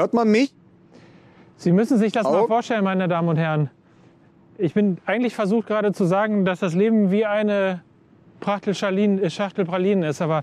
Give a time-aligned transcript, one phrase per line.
[0.00, 0.54] Hört man mich?
[1.58, 2.46] Sie müssen sich das mal Au.
[2.46, 3.68] vorstellen, meine Damen und Herren.
[4.56, 7.82] Ich bin eigentlich versucht gerade zu sagen, dass das Leben wie eine
[8.40, 10.22] Prachtel Schalin- äh, Schachtel Pralinen ist.
[10.22, 10.38] Aber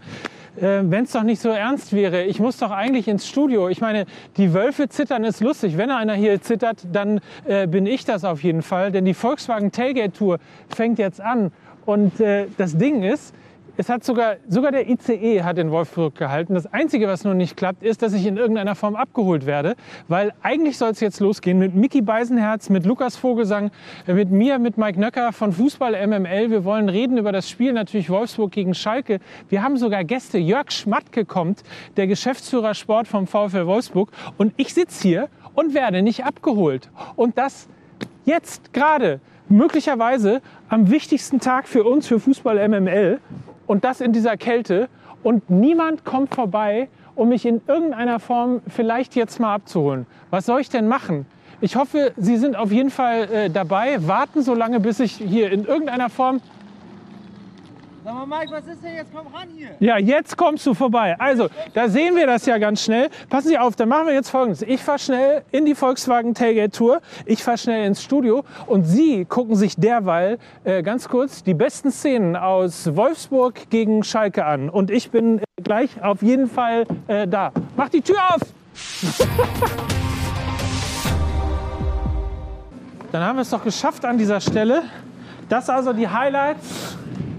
[0.58, 3.68] äh, wenn es doch nicht so ernst wäre, ich muss doch eigentlich ins Studio.
[3.68, 4.06] Ich meine,
[4.38, 5.76] die Wölfe zittern ist lustig.
[5.76, 8.92] Wenn einer hier zittert, dann äh, bin ich das auf jeden Fall.
[8.92, 10.38] Denn die Volkswagen Tailgate Tour
[10.70, 11.52] fängt jetzt an.
[11.84, 13.34] Und äh, das Ding ist,
[13.80, 16.56] es hat sogar, sogar der ICE hat in Wolfsburg gehalten.
[16.56, 19.76] Das Einzige, was nur nicht klappt, ist, dass ich in irgendeiner Form abgeholt werde.
[20.08, 23.70] Weil eigentlich soll es jetzt losgehen mit Mickey Beisenherz, mit Lukas Vogelsang,
[24.08, 26.50] mit mir, mit Mike Nöcker von Fußball MML.
[26.50, 29.20] Wir wollen reden über das Spiel natürlich Wolfsburg gegen Schalke.
[29.48, 30.40] Wir haben sogar Gäste.
[30.40, 31.64] Jörg Schmatke kommt,
[31.98, 34.10] der Geschäftsführer Sport vom VfL Wolfsburg.
[34.38, 36.90] Und ich sitze hier und werde nicht abgeholt.
[37.16, 37.68] Und das
[38.26, 43.20] jetzt gerade möglicherweise am wichtigsten Tag für uns, für Fußball MML
[43.68, 44.90] und das in dieser Kälte
[45.24, 50.06] und niemand kommt vorbei, um mich in irgendeiner Form vielleicht jetzt mal abzuholen.
[50.30, 51.26] Was soll ich denn machen?
[51.60, 55.52] Ich hoffe, Sie sind auf jeden Fall äh, dabei, warten so lange, bis ich hier
[55.52, 56.40] in irgendeiner Form
[58.08, 59.12] Sag mal, Mike, was ist denn jetzt?
[59.14, 59.72] Komm ran hier.
[59.82, 61.20] Ja, jetzt kommst du vorbei.
[61.20, 63.10] Also, da sehen wir das ja ganz schnell.
[63.30, 64.62] Passen Sie auf, dann machen wir jetzt Folgendes.
[64.62, 67.02] Ich fahre schnell in die Volkswagen Tailgate Tour.
[67.26, 68.46] Ich fahre schnell ins Studio.
[68.66, 74.46] Und Sie gucken sich derweil äh, ganz kurz die besten Szenen aus Wolfsburg gegen Schalke
[74.46, 74.70] an.
[74.70, 77.52] Und ich bin äh, gleich auf jeden Fall äh, da.
[77.76, 78.40] Mach die Tür auf!
[83.12, 84.84] Dann haben wir es doch geschafft an dieser Stelle.
[85.50, 86.96] Das also die Highlights.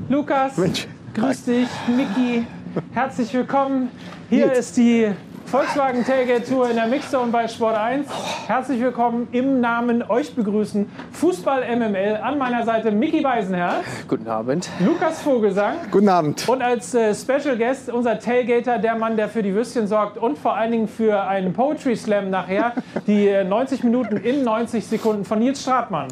[0.09, 0.87] Lukas, Mensch.
[1.14, 1.69] grüß dich.
[1.95, 2.47] Miki,
[2.92, 3.91] herzlich willkommen.
[4.31, 4.59] Hier Nils.
[4.61, 5.09] ist die
[5.47, 8.06] Volkswagen Tailgate Tour in der Mixzone bei Sport 1.
[8.47, 14.69] Herzlich willkommen im Namen euch begrüßen Fußball MML an meiner Seite Miki Beisenherz, Guten Abend.
[14.81, 16.47] Lukas Vogelsang Guten Abend.
[16.48, 20.37] und als äh, Special Guest unser Tailgater, der Mann, der für die Würstchen sorgt und
[20.39, 22.72] vor allen Dingen für einen Poetry Slam nachher,
[23.06, 26.09] die äh, 90 Minuten in 90 Sekunden von Nils Stratmann.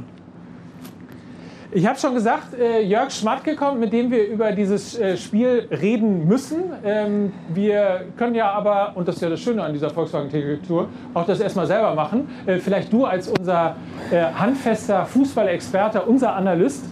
[1.76, 5.68] Ich habe schon gesagt, äh, Jörg Schmatke kommt, mit dem wir über dieses äh, Spiel
[5.70, 6.72] reden müssen.
[6.82, 10.30] Ähm, wir können ja aber, und das ist ja das Schöne an dieser Volkswagen
[10.66, 12.30] Tour, auch das erstmal selber machen.
[12.46, 13.76] Äh, vielleicht du als unser
[14.10, 16.82] äh, handfester Fußballexperte, unser Analyst.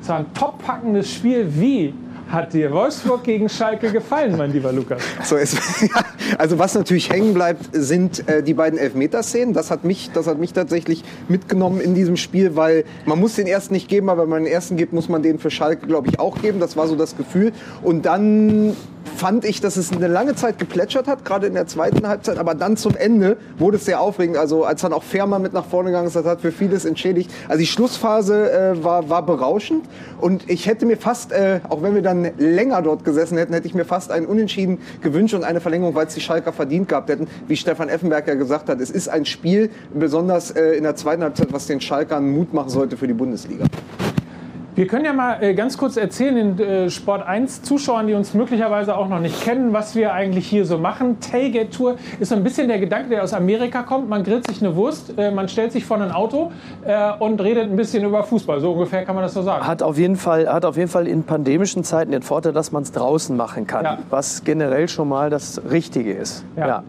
[0.00, 1.46] Es war ein toppackendes Spiel.
[1.46, 1.92] Wie
[2.30, 5.02] hat dir Wolfsburg gegen Schalke gefallen, mein lieber Lukas?
[5.24, 5.44] So, ja,
[6.38, 9.52] also was natürlich hängen bleibt, sind äh, die beiden Elfmeterszenen.
[9.52, 13.46] Das hat mich, das hat mich tatsächlich mitgenommen in diesem Spiel, weil man muss den
[13.46, 16.08] ersten nicht geben, aber wenn man den ersten gibt, muss man den für Schalke, glaube
[16.08, 16.60] ich, auch geben.
[16.60, 17.52] Das war so das Gefühl.
[17.82, 18.76] Und dann
[19.16, 22.54] fand ich, dass es eine lange Zeit geplätschert hat, gerade in der zweiten Halbzeit, aber
[22.54, 24.36] dann zum Ende wurde es sehr aufregend.
[24.36, 27.30] Also als dann auch Fährmann mit nach vorne gegangen ist, das hat für vieles entschädigt.
[27.48, 29.84] Also die Schlussphase äh, war, war berauschend
[30.20, 33.66] und ich hätte mir fast, äh, auch wenn wir dann länger dort gesessen hätten, hätte
[33.66, 37.10] ich mir fast einen Unentschieden gewünscht und eine Verlängerung, weil es die Schalker verdient gehabt
[37.10, 37.28] hätten.
[37.46, 41.22] Wie Stefan Effenberg ja gesagt hat, es ist ein Spiel, besonders äh, in der zweiten
[41.22, 43.66] Halbzeit, was den Schalkern Mut machen sollte für die Bundesliga.
[44.76, 48.34] Wir können ja mal äh, ganz kurz erzählen den äh, Sport 1 Zuschauern, die uns
[48.34, 51.18] möglicherweise auch noch nicht kennen, was wir eigentlich hier so machen.
[51.20, 54.08] Tailgate Tour ist so ein bisschen der Gedanke, der aus Amerika kommt.
[54.08, 56.52] Man grillt sich eine Wurst, äh, man stellt sich vor ein Auto
[57.18, 58.60] und redet ein bisschen über Fußball.
[58.60, 59.66] So ungefähr kann man das so sagen.
[59.66, 62.82] Hat auf jeden Fall, hat auf jeden Fall in pandemischen Zeiten den Vorteil, dass man
[62.84, 63.84] es draußen machen kann.
[63.84, 63.98] Ja.
[64.08, 66.44] Was generell schon mal das Richtige ist.
[66.56, 66.66] Ja.
[66.66, 66.82] ja.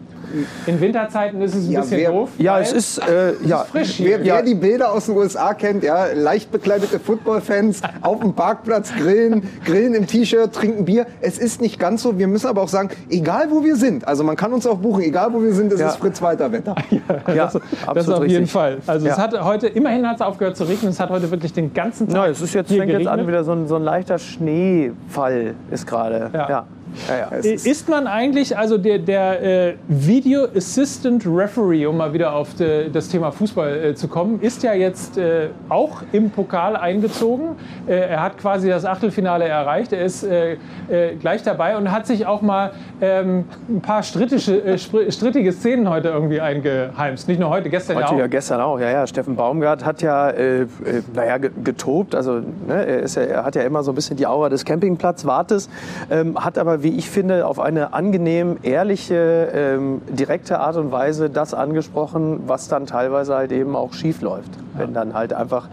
[0.66, 2.30] In Winterzeiten ist es ein Ja, bisschen wer- doof.
[2.38, 4.18] Ja, es ist, äh, ja, frisch hier.
[4.20, 7.71] Wer, wer die Bilder aus den USA kennt, ja, leicht bekleidete Footballfans
[8.02, 11.06] auf dem Parkplatz grillen, grillen im T-Shirt, trinken Bier.
[11.20, 12.18] Es ist nicht ganz so.
[12.18, 15.02] Wir müssen aber auch sagen, egal wo wir sind, also man kann uns auch buchen,
[15.02, 15.88] egal wo wir sind, es Ja.
[15.88, 16.74] ist Fritz Walter Wetter.
[17.34, 18.50] ja, das absolut auf jeden richtig.
[18.52, 18.78] Fall.
[18.86, 19.22] Also es Ja.
[19.22, 20.90] hat heute, immerhin hat es aufgehört zu regnen.
[20.90, 23.18] Es hat heute wirklich den ganzen Tag Ja, es ist jetzt, hier fängt jetzt an,
[23.18, 23.28] geregnet.
[23.28, 26.30] wieder so ein, so ein leichter Schneefall ist gerade.
[26.32, 26.66] Ja.
[27.08, 27.14] Ja.
[27.16, 27.36] Ja, ja.
[27.38, 32.54] Ist- Ist man eigentlich, also der, der äh, Video Assistant Referee, um mal wieder auf
[32.54, 37.56] de, das Thema Fußball äh, zu kommen, ist ja jetzt äh, auch im Pokal eingezogen.
[37.86, 39.92] Äh, er hat quasi das Achtelfinale erreicht.
[39.92, 40.52] Er ist äh,
[40.88, 45.88] äh, gleich dabei und hat sich auch mal ähm, ein paar strittische, äh, strittige Szenen
[45.88, 47.28] heute irgendwie eingeheimst.
[47.28, 48.30] Nicht nur heute, gestern Heute ja ja auch.
[48.30, 49.06] gestern auch, ja, ja.
[49.06, 50.66] Steffen Baumgart hat ja, äh, äh,
[51.14, 52.14] naja, ge- getobt.
[52.14, 55.68] Also, ne, er, ja, er hat ja immer so ein bisschen die Aura des Campingplatzwartes,
[56.10, 61.30] ähm, hat aber, wie ich finde, auf eine angenehm ehrliche, ähm, direkte Art und Weise
[61.30, 64.50] das angesprochen, was dann teilweise halt eben auch schief läuft.
[64.74, 65.68] Wenn dann halt einfach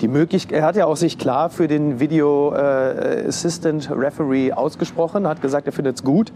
[0.00, 5.26] die Möglichkeit, er hat ja auch sich klar für den Video äh, Assistant Referee ausgesprochen,
[5.26, 6.32] hat gesagt, er findet es gut.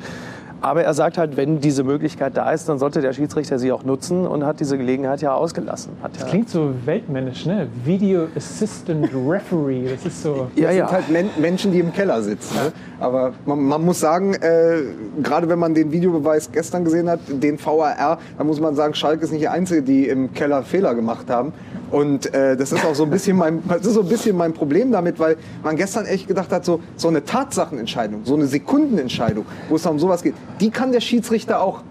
[0.61, 3.85] Aber er sagt halt, wenn diese Möglichkeit da ist, dann sollte der Schiedsrichter sie auch
[3.85, 5.93] nutzen und hat diese Gelegenheit ja ausgelassen.
[6.03, 7.69] Hat ja Das klingt so weltmännisch, ne?
[7.85, 9.89] Video Assistant Referee.
[9.91, 10.49] Das ist so.
[10.57, 10.89] ja, Das ja.
[10.89, 12.55] sind halt Men Menschen, die im Keller sitzen.
[12.55, 12.73] Ne?
[13.01, 14.83] Aber man, man muss sagen, äh,
[15.23, 19.25] gerade wenn man den Videobeweis gestern gesehen hat, den VAR, dann muss man sagen, Schalke
[19.25, 21.53] ist nicht die Einzige, die im Keller Fehler gemacht haben.
[21.91, 24.53] Und äh, das ist auch so ein bisschen mein, das ist so ein bisschen mein
[24.53, 29.47] Problem damit, weil man gestern echt gedacht hat, so, so eine Tatsachenentscheidung, so eine Sekundenentscheidung,
[29.69, 31.83] wo es um sowas geht, die kann der Schiedsrichter auch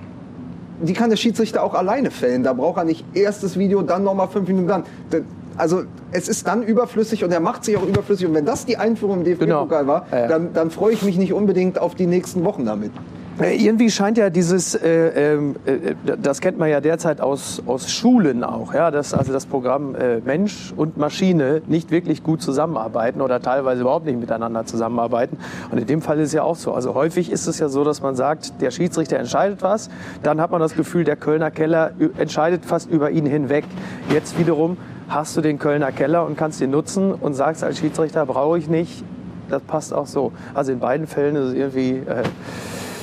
[0.82, 2.44] die kann der Schiedsrichter auch alleine fällen.
[2.44, 4.84] Da braucht er nicht erst das Video, dann nochmal fünf Minuten dann.
[5.10, 5.20] Da-
[5.56, 8.28] Also es ist dann überflüssig und er macht sich auch überflüssig.
[8.28, 9.88] Und wenn das die Einführung im DFB-Pokal Genau.
[9.88, 12.92] war, dann, dann freue ich mich nicht unbedingt auf die nächsten Wochen damit.
[13.40, 17.92] Äh, Irgendwie scheint ja dieses, äh, ähm, äh, das kennt man ja derzeit aus, aus
[17.92, 23.20] Schulen auch, ja, dass also das Programm äh, Mensch und Maschine nicht wirklich gut zusammenarbeiten
[23.20, 25.38] oder teilweise überhaupt nicht miteinander zusammenarbeiten.
[25.70, 26.74] Und in dem Fall ist es ja auch so.
[26.74, 29.90] Also häufig ist es ja so, dass man sagt, der Schiedsrichter entscheidet was,
[30.24, 33.66] dann hat man das Gefühl, der Kölner Keller entscheidet fast über ihn hinweg.
[34.10, 34.78] Jetzt wiederum
[35.10, 38.70] hast du den Kölner Keller und kannst ihn nutzen und sagst als Schiedsrichter, brauche ich
[38.70, 39.04] nicht.
[39.50, 40.32] Das passt auch so.
[40.54, 42.24] Also in beiden Fällen ist es irgendwie äh,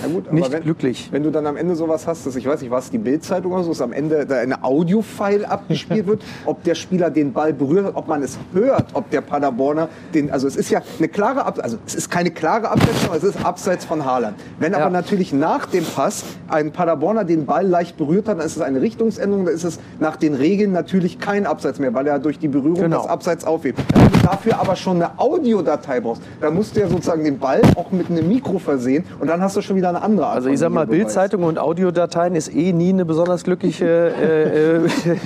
[0.02, 1.08] Ja gut, aber nicht wenn, glücklich.
[1.12, 3.62] Wenn du dann am Ende sowas hast, dass ich weiß nicht, was die Bildzeitung oder
[3.62, 7.86] so, dass am Ende da eine Audio-File abgespielt wird, ob der Spieler den Ball berührt
[7.86, 11.44] hat, ob man es hört, ob der Paderborner den, also es ist ja eine klare
[11.44, 14.36] Ab, also es ist keine klare Absetzung, aber es ist abseits von Haaland.
[14.58, 14.90] Wenn aber Ja.
[14.90, 18.80] natürlich nach dem Pass ein Paderborner den Ball leicht berührt hat, dann ist es eine
[18.80, 22.48] Richtungsänderung, dann ist es nach den Regeln natürlich kein Abseits mehr, weil er durch die
[22.48, 22.98] Berührung Genau.
[23.02, 23.78] das Abseits aufhebt.
[23.94, 27.62] Wenn du dafür aber schon eine Audiodatei brauchst, dann musst du ja sozusagen den Ball
[27.76, 30.48] auch mit einem Mikro versehen und dann hast du schon wieder eine andere Art Also
[30.48, 31.14] ich sag mal, Videobeweis.
[31.14, 34.76] Bildzeitung und Audiodateien ist eh nie eine besonders glückliche äh,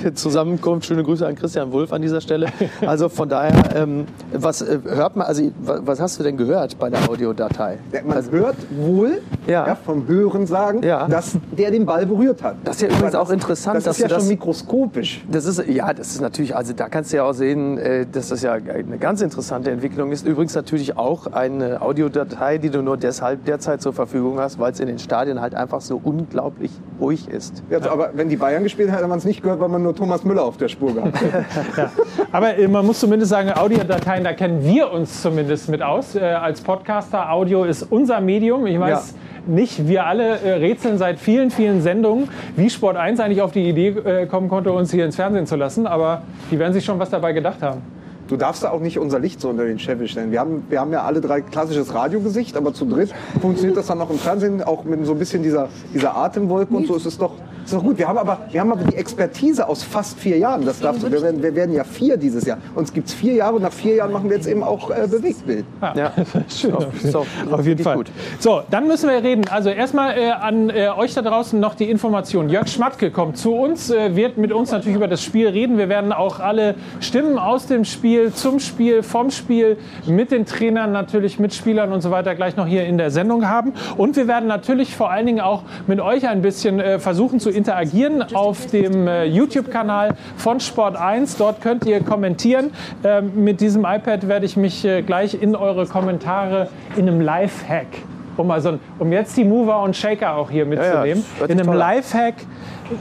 [0.07, 0.85] äh, Zusammenkunft.
[0.87, 2.47] Schöne Grüße an Christian Wulff an dieser Stelle.
[2.85, 6.77] Also von daher, ähm, was äh, hört man, also wa- was hast du denn gehört
[6.79, 7.77] bei der Audiodatei?
[7.91, 9.67] Ja, Man Also, hört wohl Ja.
[9.67, 9.75] ja.
[9.75, 11.07] vom Hören sagen, Ja.
[11.07, 12.55] dass der den Ball berührt hat.
[12.63, 15.23] Das ist ja übrigens Aber auch interessant, das dass ist ja du das- schon mikroskopisch.
[15.29, 18.29] das ist, ja, das ist natürlich, also da kannst du ja auch sehen, äh, dass
[18.29, 20.25] das ja eine ganz interessante Entwicklung ist.
[20.25, 24.79] Übrigens natürlich auch eine Audiodatei, die du nur deshalb derzeit zur Verfügung hast, weil es
[24.79, 27.63] in den Stadien halt einfach so unglaublich ruhig ist.
[27.69, 30.23] Ja, aber wenn die Bayern gespielt hätte man es nicht gehört, weil man nur Thomas
[30.23, 31.89] Müller auf der Spur gehabt hat.
[32.31, 36.15] Aber äh, man muss zumindest sagen, Audiodateien, da kennen wir uns zumindest mit aus.
[36.15, 38.65] Äh, als Podcaster, Audio ist unser Medium.
[38.67, 39.15] Ich weiß
[39.47, 43.67] nicht, wir alle äh, rätseln seit vielen, vielen Sendungen, wie Sport 1 eigentlich auf die
[43.69, 45.87] Idee äh, kommen konnte, uns hier ins Fernsehen zu lassen.
[45.87, 47.81] Aber die werden sich schon was dabei gedacht haben.
[48.27, 50.31] Du darfst da auch nicht unser Licht so unter den Scheffel stellen.
[50.31, 54.01] Wir haben, wir haben ja alle drei klassisches Radiogesicht, aber zu dritt funktioniert das dann
[54.01, 57.17] auch im Fernsehen, auch mit so ein bisschen dieser, dieser Atemwolke und so ist es
[57.17, 57.31] doch,
[57.71, 57.97] ist doch gut.
[57.97, 60.65] Wir haben, aber, wir haben aber die Expertise aus fast vier Jahren.
[60.65, 62.57] Das darfst du, wir, werden, wir werden ja vier dieses Jahr.
[62.75, 65.07] Uns gibt es vier Jahre und nach vier Jahren machen wir jetzt eben auch äh,
[65.07, 65.65] Bewegtbild.
[65.81, 66.11] Ja,
[66.49, 66.85] Schön, Auf-
[67.15, 67.97] auch- auf jeden Fall.
[67.97, 68.11] gut.
[68.39, 69.43] So, dann müssen wir reden.
[69.49, 72.49] Also erstmal äh, an äh, euch da draußen noch die Information.
[72.49, 75.77] Jörg Schmatke kommt zu uns, äh, wird mit uns natürlich über das Spiel reden.
[75.77, 80.91] Wir werden auch alle Stimmen aus dem Spiel, zum Spiel, vom Spiel, mit den Trainern
[80.91, 83.73] natürlich, mit Spielern und so weiter gleich noch hier in der Sendung haben.
[83.97, 87.49] Und wir werden natürlich vor allen Dingen auch mit euch ein bisschen äh, versuchen zu
[87.57, 91.37] interagieren auf dem äh, YouTube-Kanal von Sport 1.
[91.37, 92.71] Dort könnt ihr kommentieren.
[93.03, 97.87] Ähm, mit diesem iPad werde ich mich äh, gleich in eure Kommentare in einem Live-Hack,
[98.37, 101.73] um, also, um jetzt die Mover und Shaker auch hier mitzunehmen, das hört in einem.
[101.77, 102.35] Live-Hack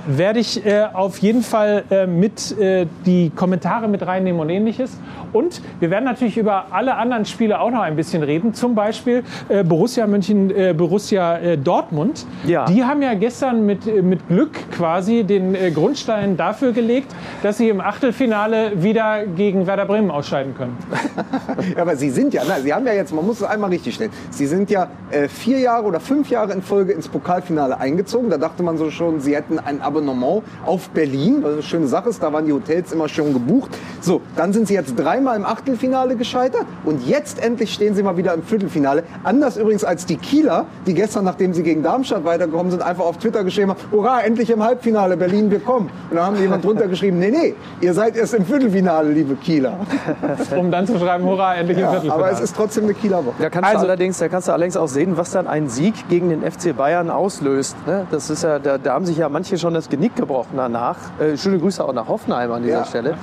[0.06, 4.98] werde ich äh, auf jeden Fall äh, mit äh, die Kommentare mit reinnehmen und ähnliches.
[5.32, 8.54] Und wir werden natürlich über alle anderen Spiele auch noch ein bisschen reden.
[8.54, 12.26] Zum Beispiel äh, Borussia München, äh, Borussia äh, Dortmund.
[12.46, 12.64] Ja.
[12.66, 17.80] Die haben ja gestern mit, mit Glück quasi den Grundstein dafür gelegt, dass sie im
[17.80, 20.76] Achtelfinale wieder gegen Werder Bremen ausscheiden können.
[21.74, 23.94] Ja, aber Sie sind ja, na, Sie haben ja jetzt, man muss es einmal richtig
[23.94, 24.88] stellen, Sie sind ja
[25.28, 28.30] vier Jahre oder fünf Jahre in Folge ins Pokalfinale eingezogen.
[28.30, 32.08] Da dachte man so schon, Sie hätten ein Abonnement auf Berlin, was eine schöne Sache
[32.08, 33.70] ist, da waren die Hotels immer schon gebucht.
[34.00, 38.16] So, dann sind Sie jetzt dreimal im Achtelfinale gescheitert und jetzt endlich stehen Sie mal
[38.16, 39.04] wieder im Viertelfinale.
[39.24, 43.18] Anders übrigens als die Kieler, die gestern, nachdem sie gegen Darmstadt weitergekommen sind, einfach auf
[43.18, 45.90] Twitter geschrieben haben, hurra, endlich im Halbfinale, Berlin, wir kommen.
[46.10, 49.74] Und dann haben jemand drunter geschrieben, nee, nee, ihr seid erst im Viertelfinale, liebe Kieler.
[50.56, 52.22] Um dann zu schreiben, hurra, endlich im Ja, Viertelfinale.
[52.24, 53.34] aber es ist trotzdem eine Kieler Woche.
[53.40, 56.08] Da kannst, Also- du allerdings, da kannst du allerdings auch sehen, was dann ein Sieg
[56.08, 57.76] gegen den FC Bayern auslöst.
[57.86, 58.06] Ne?
[58.10, 60.96] Das ist ja, da, da haben sich ja manche schon das Genick gebrochen danach.
[61.18, 62.84] Äh, schöne Grüße auch nach Hoffenheim an dieser Ja.
[62.84, 63.14] Stelle.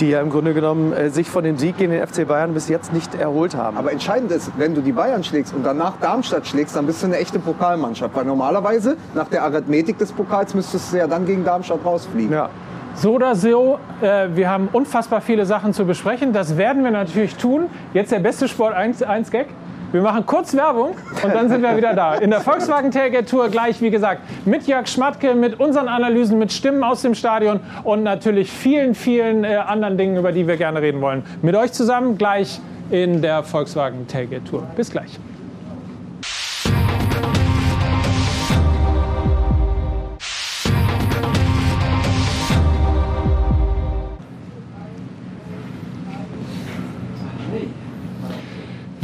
[0.00, 2.68] Die ja im Grunde genommen äh, sich von dem Sieg gegen den FC Bayern bis
[2.68, 3.76] jetzt nicht erholt haben.
[3.76, 7.06] Aber entscheidend ist, wenn du die Bayern schlägst und danach Darmstadt schlägst, dann bist du
[7.06, 8.14] eine echte Pokalmannschaft.
[8.14, 12.32] Weil normalerweise, nach der Arithmetik des Pokals, müsstest du ja dann gegen Darmstadt rausfliegen.
[12.32, 12.48] ja.
[12.94, 16.32] So oder so, äh, wir haben unfassbar viele Sachen zu besprechen.
[16.32, 17.66] Das werden wir natürlich tun.
[17.94, 19.46] Jetzt der beste Sport 1, 1 Gag.
[19.90, 22.16] Wir machen kurz Werbung und dann sind wir wieder da.
[22.16, 26.52] In der Volkswagen Tailgate Tour gleich, wie gesagt, mit Jörg Schmatke, mit unseren Analysen, mit
[26.52, 30.82] Stimmen aus dem Stadion und natürlich vielen, vielen äh, anderen Dingen, über die wir gerne
[30.82, 31.22] reden wollen.
[31.40, 34.62] Mit euch zusammen gleich in der Volkswagen Tailgate Tour.
[34.76, 35.18] Bis gleich.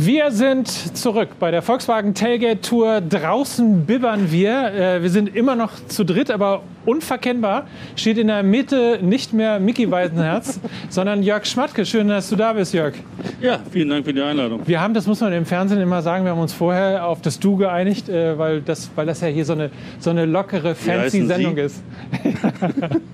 [0.04, 3.00] Wir sind zurück bei der Volkswagen Tailgate Tour.
[3.00, 4.50] Draußen bibbern wir.
[4.74, 9.58] Äh, wir sind immer noch zu dritt, aber unverkennbar steht in der Mitte nicht mehr
[9.58, 11.86] Mickey Weisenherz, sondern Jörg Schmatke.
[11.86, 12.92] Schön, dass du da bist, Jörg.
[13.40, 14.60] Ja, vielen Dank für die Einladung.
[14.66, 17.40] Wir haben, das muss man im Fernsehen immer sagen, wir haben uns vorher auf das
[17.40, 19.70] Du geeinigt, äh, weil das, weil das ja hier so eine,
[20.00, 21.62] so eine lockere, fancy Sendung Sie?
[21.62, 21.82] ist.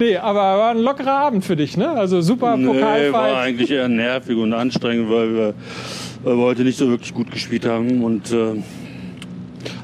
[0.00, 1.90] nee, aber war ein lockerer Abend für dich, ne?
[1.90, 3.36] Also super Nee, war Pokalfight.
[3.36, 5.54] eigentlich eher nervig und anstrengend, weil wir,
[6.22, 8.54] weil wir heute nicht so wirklich gut gespielt haben und äh,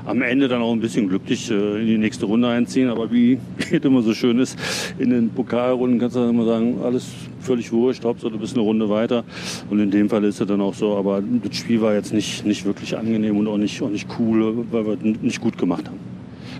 [0.06, 2.88] am Ende dann auch ein bisschen glücklich äh, in die nächste Runde einziehen.
[2.88, 4.58] Aber wie es immer so schön ist,
[4.98, 7.08] in den Pokalrunden kannst du dann immer sagen, alles
[7.40, 9.24] völlig wurscht, Hauptsache du bist eine Runde weiter.
[9.70, 10.96] Und in dem Fall ist es dann auch so.
[10.96, 14.64] Aber das Spiel war jetzt nicht, nicht wirklich angenehm und auch nicht, auch nicht cool,
[14.70, 16.11] weil wir es nicht gut gemacht haben.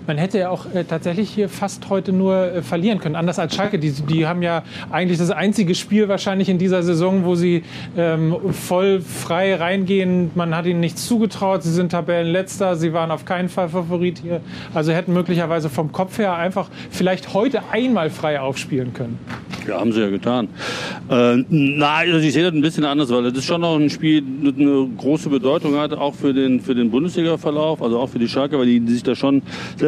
[0.05, 3.15] Man hätte ja auch äh, tatsächlich hier fast heute nur äh, verlieren können.
[3.15, 3.79] Anders als Schalke.
[3.79, 7.63] Die, die haben ja eigentlich das einzige Spiel wahrscheinlich in dieser Saison, wo sie
[7.97, 10.31] ähm, voll frei reingehen.
[10.35, 11.63] Man hat ihnen nichts zugetraut.
[11.63, 12.75] Sie sind Tabellenletzter.
[12.75, 14.41] Sie waren auf keinen Fall Favorit hier.
[14.73, 19.19] Also hätten möglicherweise vom Kopf her einfach vielleicht heute einmal frei aufspielen können.
[19.67, 20.49] Ja, haben sie ja getan.
[21.09, 23.89] Äh, nein, also ich sehe das ein bisschen anders, weil das ist schon noch ein
[23.89, 28.19] Spiel, das eine große Bedeutung hat, auch für den, für den Bundesliga-Verlauf, also auch für
[28.19, 29.41] die Schalke, weil die, die sich da schon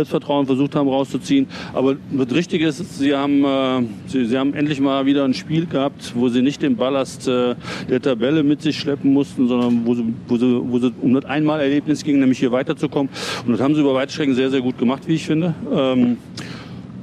[0.05, 1.47] Selbstvertrauen versucht haben rauszuziehen.
[1.73, 5.65] Aber das Richtige ist, sie haben, äh, sie, sie haben endlich mal wieder ein Spiel
[5.65, 7.55] gehabt, wo sie nicht den Ballast äh,
[7.89, 11.25] der Tabelle mit sich schleppen mussten, sondern wo sie, wo sie, wo sie um das
[11.25, 13.11] Einmal-Erlebnis ging, nämlich hier weiterzukommen.
[13.45, 15.55] Und das haben sie über weite Strecken sehr, sehr gut gemacht, wie ich finde.
[15.73, 16.17] Ähm,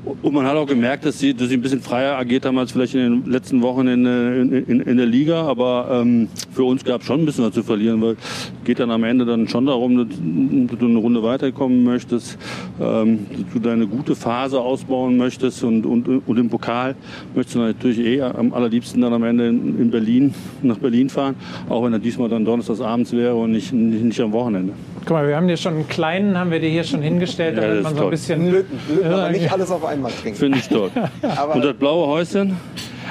[0.05, 2.73] und man hat auch gemerkt, dass sie, dass sie ein bisschen freier agiert haben als
[2.73, 5.43] vielleicht in den letzten Wochen in, äh, in, in, in der Liga.
[5.43, 8.81] Aber ähm, für uns gab es schon ein bisschen was zu verlieren, weil es geht
[8.81, 12.37] dann am Ende dann schon darum, dass, dass du eine Runde weiterkommen möchtest,
[12.81, 16.97] ähm, dass du deine gute Phase ausbauen möchtest und, und, und im Pokal
[17.35, 21.37] möchtest du natürlich eh am allerliebsten dann am Ende in, in Berlin, nach Berlin fahren,
[21.69, 24.73] auch wenn er diesmal dann donnerstags abends wäre und nicht, nicht, nicht am Wochenende.
[25.05, 27.63] Guck mal, wir haben dir schon einen kleinen, haben wir dir hier schon hingestellt, Ja,
[27.63, 28.51] damit man so ein bisschen.
[28.51, 30.39] Löten, löten, aber nicht alles auf einmal trinken.
[30.39, 30.91] Finde ich toll.
[31.37, 32.57] Aber- und das blaue Häuschen?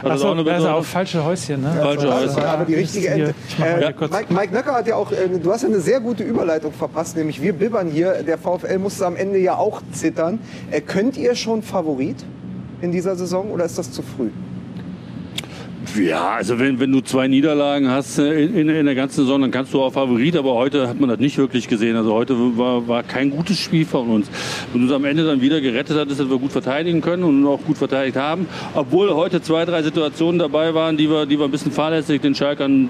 [0.01, 0.67] Hat Achso, das ist Bedeutung?
[0.67, 1.73] auch falsche Häuschen, ne?
[1.79, 2.43] Falsche Also, Häuschen.
[2.49, 3.33] aber die richtige Ente.
[3.63, 6.73] Äh, Mike, Mike Nöcker hat ja auch, äh, du hast ja eine sehr gute Überleitung
[6.73, 8.23] verpasst, nämlich wir bibbern hier.
[8.23, 10.39] Der VfL musste am Ende ja auch zittern.
[10.71, 12.15] Äh, könnt ihr schon Favorit
[12.81, 14.29] in dieser Saison oder ist das zu früh?
[15.95, 19.51] Ja, also wenn, wenn du zwei Niederlagen hast äh, in, in, der ganzen Saison, dann
[19.51, 21.97] kannst du auch Favorit, aber heute hat man das nicht wirklich gesehen.
[21.97, 24.29] Also heute war, war kein gutes Spiel von uns.
[24.73, 27.61] Und uns am Ende dann wieder gerettet hat, dass wir gut verteidigen können und auch
[27.61, 28.47] gut verteidigt haben.
[28.73, 32.35] Obwohl heute zwei, drei Situationen dabei waren, die wir, die wir ein bisschen fahrlässig den
[32.35, 32.89] Schalkern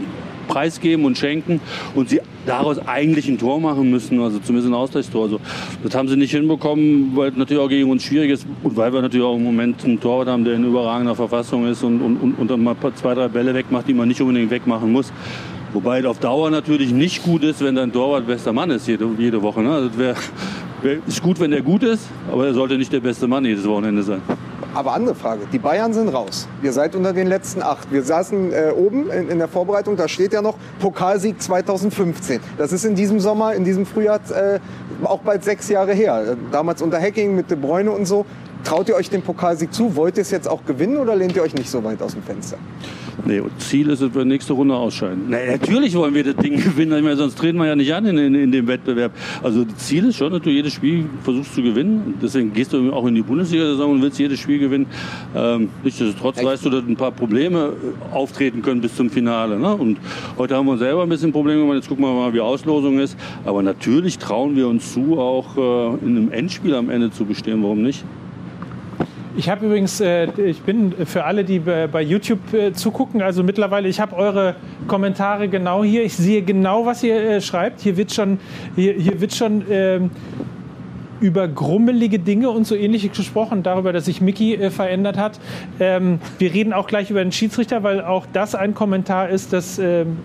[0.51, 1.61] preisgeben und schenken
[1.95, 5.23] und sie daraus eigentlich ein Tor machen müssen, also zumindest ein Ausgleichstor.
[5.23, 5.39] Also
[5.83, 8.91] das haben sie nicht hinbekommen, weil es natürlich auch gegen uns schwierig ist und weil
[8.91, 12.17] wir natürlich auch im Moment einen Torwart haben, der in überragender Verfassung ist und, und,
[12.17, 15.11] und, und dann mal zwei, drei Bälle wegmacht, die man nicht unbedingt wegmachen muss.
[15.73, 19.07] Wobei es auf Dauer natürlich nicht gut ist, wenn dein Torwart bester Mann ist jede,
[19.17, 19.61] jede Woche.
[19.61, 19.71] Ne?
[19.71, 20.15] Also das wär,
[20.81, 23.65] wär, ist gut, wenn der gut ist, aber er sollte nicht der beste Mann jedes
[23.65, 24.21] Wochenende sein.
[24.73, 26.47] Aber andere Frage, die Bayern sind raus.
[26.63, 27.91] Ihr seid unter den letzten acht.
[27.91, 32.39] Wir saßen äh, oben in, in der Vorbereitung, da steht ja noch Pokalsieg 2015.
[32.57, 34.59] Das ist in diesem Sommer, in diesem Frühjahr äh,
[35.03, 36.23] auch bald sechs Jahre her.
[36.31, 38.25] Äh, Damals unter Hacking mit De Bruyne und so.
[38.63, 39.95] Traut ihr euch den Pokalsieg zu?
[39.95, 42.23] Wollt ihr es jetzt auch gewinnen oder lehnt ihr euch nicht so weit aus dem
[42.23, 42.57] Fenster?
[43.25, 45.29] Nee, Ziel ist, dass wir nächste Runde ausscheiden.
[45.29, 48.05] Nee, natürlich wollen wir das Ding gewinnen, ich meine, sonst treten wir ja nicht an
[48.05, 49.11] in, in, in dem Wettbewerb.
[49.43, 52.15] Also das Ziel ist schon, dass du jedes Spiel versuchst zu gewinnen.
[52.21, 54.87] Deswegen gehst du auch in die Bundesliga-Saison und willst jedes Spiel gewinnen.
[55.35, 56.45] Ähm, nichtsdestotrotz Echt?
[56.45, 57.73] weißt du, dass ein paar Probleme
[58.11, 59.59] äh, auftreten können bis zum Finale.
[59.59, 59.75] Ne?
[59.75, 59.97] Und
[60.37, 61.75] heute haben wir selber ein bisschen Probleme gemacht.
[61.75, 63.17] Jetzt gucken wir mal, wie Auslosung ist.
[63.45, 67.61] Aber natürlich trauen wir uns zu, auch äh, in einem Endspiel am Ende zu bestehen.
[67.61, 68.03] Warum nicht?
[69.37, 73.87] Ich habe übrigens, äh, ich bin für alle, die bei YouTube äh, zugucken, also mittlerweile,
[73.87, 74.55] ich habe eure
[74.87, 76.03] Kommentare genau hier.
[76.03, 77.79] Ich sehe genau, was ihr äh, schreibt.
[77.79, 78.39] Hier wird schon,
[78.75, 80.11] hier, hier wird schon ähm,
[81.21, 85.39] über grummelige Dinge und so ähnliches gesprochen, darüber, dass sich Mickey äh, verändert hat.
[85.79, 89.79] Ähm, wir reden auch gleich über den Schiedsrichter, weil auch das ein Kommentar ist, dass
[89.79, 90.17] ähm,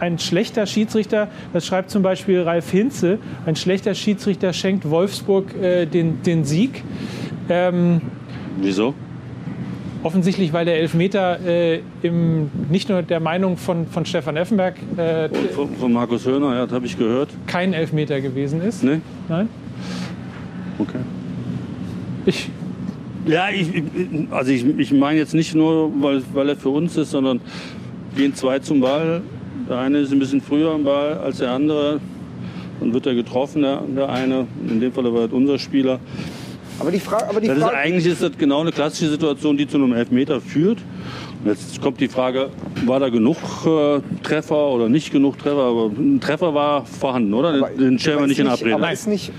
[0.00, 5.86] ein schlechter Schiedsrichter, das schreibt zum Beispiel Ralf Hinze, ein schlechter Schiedsrichter schenkt Wolfsburg äh,
[5.86, 6.84] den, den Sieg.
[7.48, 8.02] Ähm,
[8.60, 8.94] Wieso?
[10.02, 15.28] offensichtlich, weil der Elfmeter äh, im, nicht nur der Meinung von, von Stefan Effenberg äh,
[15.54, 17.28] Von, von Markus Höhner, ja, das habe ich gehört.
[17.46, 18.82] kein Elfmeter gewesen ist.
[18.82, 19.00] Ne?
[19.28, 19.48] Nein?
[20.78, 21.00] Okay.
[22.26, 22.48] Ich,
[23.26, 23.70] Ja, ich,
[24.30, 27.40] also ich, ich meine jetzt nicht nur, weil, weil er für uns ist, sondern
[28.16, 29.20] gehen zwei zum Ball.
[29.68, 32.00] Der eine ist ein bisschen früher am Ball als der andere.
[32.80, 34.46] Dann wird er getroffen, der, der eine.
[34.66, 36.00] In dem Fall war das unser Spieler.
[36.80, 39.68] Aber die Frage, aber die Das ist, eigentlich ist das genau eine klassische Situation, die
[39.68, 40.78] zu einem Elfmeter führt.
[41.44, 42.48] Und jetzt kommt die Frage,
[42.86, 45.62] war da genug äh, Treffer oder nicht genug Treffer?
[45.62, 47.68] Aber ein Treffer war vorhanden, oder?
[47.70, 48.74] Den stellen wir nicht in Abrede.
[48.74, 49.30] Aber ist nicht,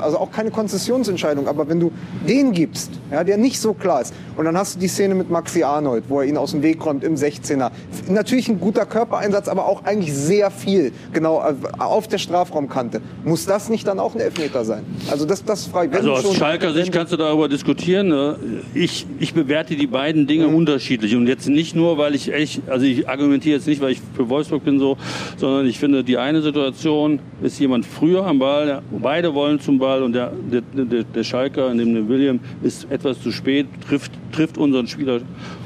[0.00, 1.48] also auch keine Konzessionsentscheidung.
[1.48, 1.92] Aber wenn du
[2.28, 5.30] den gibst, ja, der nicht so klar ist, und dann hast du die Szene mit
[5.30, 7.70] Maxi Arnold, wo er ihn aus dem Weg räumt im 16er.
[8.08, 13.00] Natürlich ein guter Körpereinsatz, aber auch eigentlich sehr viel, genau äh, auf der Strafraumkante.
[13.24, 14.82] Muss das nicht dann auch ein Elfmeter sein?
[15.10, 15.92] Also das, das frage ich.
[15.92, 18.08] Wenn Also aus schon- Schalker Sicht kannst du darüber diskutieren.
[18.08, 18.36] ne?
[18.74, 21.14] Ich, ich bewerte die beiden Dinge unterschiedlich.
[21.14, 24.28] Und jetzt nicht nur, weil ich echt, also ich argumentiere jetzt nicht, weil ich für
[24.28, 24.96] Wolfsburg bin so,
[25.36, 30.02] sondern ich finde, die eine Situation ist jemand früher am Ball, beide wollen zum Ball
[30.02, 34.58] und der, der, der, Schalker, in dem der William, ist etwas zu spät, trifft, trifft
[34.58, 35.20] unseren Spieler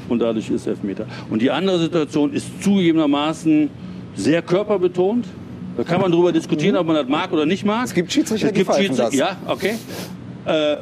[0.09, 1.05] und dadurch ist Elfmeter.
[1.29, 3.69] Und die andere Situation ist zugegebenermaßen
[4.15, 5.25] sehr körperbetont.
[5.77, 7.85] Da kann man darüber diskutieren, ob man das mag oder nicht mag.
[7.85, 9.15] Es gibt Schiedsrichter, Es die gibt pfeifen Schiedsrichter- das.
[9.15, 9.75] Ja, okay.
[10.45, 10.77] Äh,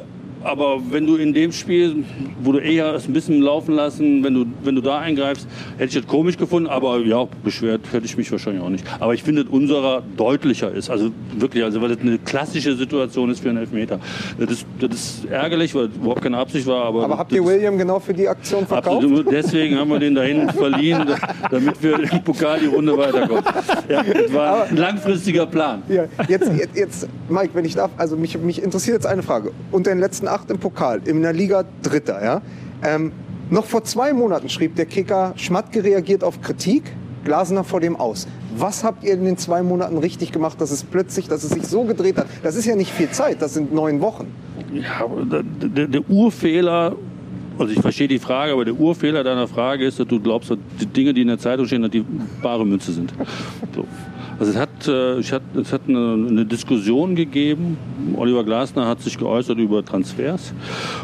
[0.47, 2.05] aber wenn du in dem Spiel,
[2.41, 5.45] wo du eher es ein bisschen laufen lassen, wenn du, wenn du da eingreifst,
[5.77, 6.69] hätte ich das komisch gefunden.
[6.69, 8.85] Aber ja, beschwert hätte ich mich wahrscheinlich auch nicht.
[8.99, 10.89] Aber ich finde, dass unserer deutlicher ist.
[10.89, 13.99] Also wirklich, also weil das eine klassische Situation ist für einen Elfmeter.
[14.39, 16.85] Das ist, das ist ärgerlich, weil es überhaupt keine Absicht war.
[16.85, 19.03] Aber, aber habt ihr William genau für die Aktion verkauft?
[19.03, 19.29] Absolut.
[19.29, 21.05] Deswegen haben wir den dahin verliehen,
[21.51, 23.43] damit wir im Pokal die Runde weiterkommen.
[23.89, 25.83] Ja, das war ein langfristiger Plan.
[25.89, 29.51] Ja, jetzt, jetzt, jetzt, Mike, wenn ich darf, also mich, mich interessiert jetzt eine Frage.
[29.71, 32.41] Unter den letzten acht im Pokal, in der Liga Dritter, ja.
[32.83, 33.11] Ähm,
[33.49, 36.83] noch vor zwei Monaten schrieb der Kicker, Schmatke reagiert auf Kritik,
[37.23, 38.27] Glasner vor dem aus.
[38.57, 41.65] Was habt ihr in den zwei Monaten richtig gemacht, dass es plötzlich, dass es sich
[41.65, 42.27] so gedreht hat?
[42.43, 44.27] Das ist ja nicht viel Zeit, das sind neun Wochen.
[44.73, 46.95] Ja, der, der Urfehler,
[47.57, 50.57] also ich verstehe die Frage, aber der Urfehler deiner Frage ist, dass du glaubst, dass
[50.79, 52.03] die Dinge, die in der Zeitung stehen, dass die
[52.41, 53.13] bare Münze sind.
[53.75, 53.85] So.
[54.39, 57.77] Also es hat, äh, ich hat, es hat eine, eine Diskussion gegeben.
[58.15, 60.53] Oliver Glasner hat sich geäußert über Transfers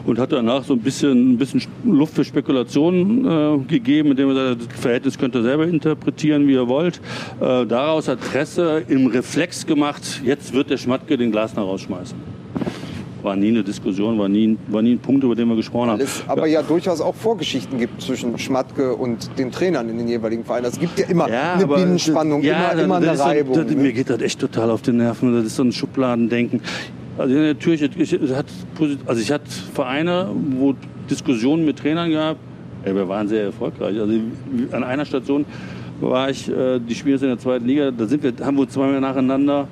[0.06, 4.36] und hat danach so ein bisschen, ein bisschen Luft für Spekulationen äh, gegeben, indem er
[4.36, 7.02] sagt, das Verhältnis könnt ihr selber interpretieren, wie ihr wollt.
[7.40, 12.33] Äh, daraus hat Presse im Reflex gemacht, jetzt wird der Schmatke den Glasner rausschmeißen.
[13.24, 16.02] War nie eine Diskussion, war nie, war nie ein Punkt, über den wir gesprochen haben.
[16.02, 20.44] Es aber ja durchaus auch Vorgeschichten gibt zwischen Schmatke und den Trainern in den jeweiligen
[20.44, 20.66] Vereinen.
[20.66, 23.56] Es gibt ja immer eine aber Binnenspannung, ja, immer, immer das eine ist so- Reibung.
[23.68, 23.82] das, ne?
[23.82, 25.34] Mir geht das echt total auf die Nerven.
[25.34, 26.60] Das ist so ein Schubladendenken.
[27.18, 28.48] Also natürlich, ich, ich, hat,
[29.06, 30.74] also ich hatte Vereine, wo
[31.10, 32.38] Diskussionen mit Trainern gab.
[32.84, 33.98] Ey, wir waren sehr erfolgreich.
[34.00, 34.14] Also
[34.72, 35.46] an einer Station
[36.02, 38.68] war ich, äh, die spielen jetzt in der zweiten Liga, da sind wir, haben wir
[38.68, 39.68] zweimal nacheinander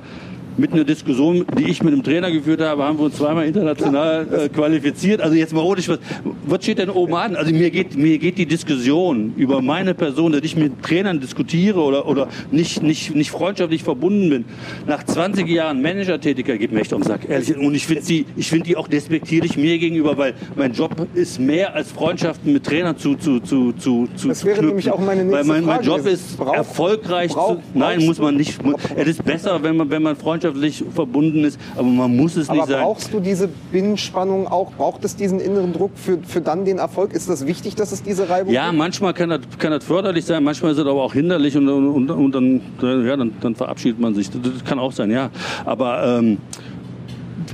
[0.62, 4.28] mit einer Diskussion, die ich mit dem Trainer geführt habe, haben wir uns zweimal international
[4.46, 5.20] äh, qualifiziert.
[5.20, 5.98] Also jetzt mal ohne Spaß.
[6.46, 7.36] Was steht denn oben an?
[7.36, 11.80] Also mir geht, mir geht die Diskussion über meine Person, dass ich mit Trainern diskutiere
[11.82, 14.46] oder, oder nicht, nicht, nicht freundschaftlich verbunden bin.
[14.88, 17.28] Nach 20 Jahren Manager-Tätigkeit geht mir echt um den Sack.
[17.28, 17.58] Ehrlich.
[17.58, 21.40] Und ich finde die, ich finde die auch despektierlich mir gegenüber, weil mein Job ist
[21.40, 24.68] mehr als Freundschaften mit Trainern zu, zu, zu, zu, zu Das wäre knüpfen.
[24.68, 28.20] nämlich auch meine nächste Weil mein, mein Job ist Braucht- erfolgreich braucht- zu, Nein, muss
[28.20, 28.60] man nicht.
[28.96, 30.16] Es ist besser, wenn man, wenn man
[30.52, 32.82] freundschaftlich verbunden ist, aber man muss es Aber nicht sein.
[32.82, 34.72] brauchst du diese Binnenspannung auch?
[34.74, 37.14] Braucht es diesen inneren Druck für, für dann den Erfolg?
[37.14, 38.78] Ist das wichtig, dass es diese Reibung Ja, gibt?
[38.78, 42.10] manchmal kann das, kann das förderlich sein, manchmal ist es aber auch hinderlich und, und,
[42.12, 44.30] und dann, ja, dann, dann verabschiedet man sich.
[44.30, 45.30] Das, das kann auch sein, ja.
[45.66, 46.38] Aber ähm,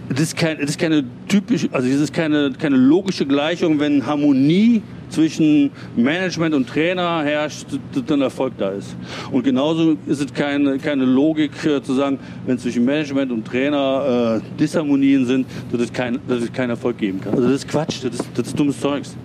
[0.09, 4.05] das ist, kein, das ist keine typische, also das ist keine, keine logische Gleichung, wenn
[4.05, 8.95] Harmonie zwischen Management und Trainer herrscht, dass dann Erfolg da ist.
[9.31, 14.41] Und genauso ist es keine, keine Logik äh, zu sagen, wenn zwischen Management und Trainer
[14.41, 17.33] äh, Disharmonien sind, dass es, kein, dass es keinen Erfolg geben kann.
[17.33, 19.15] Also das ist Quatsch, das ist, das ist dummes Zeugs.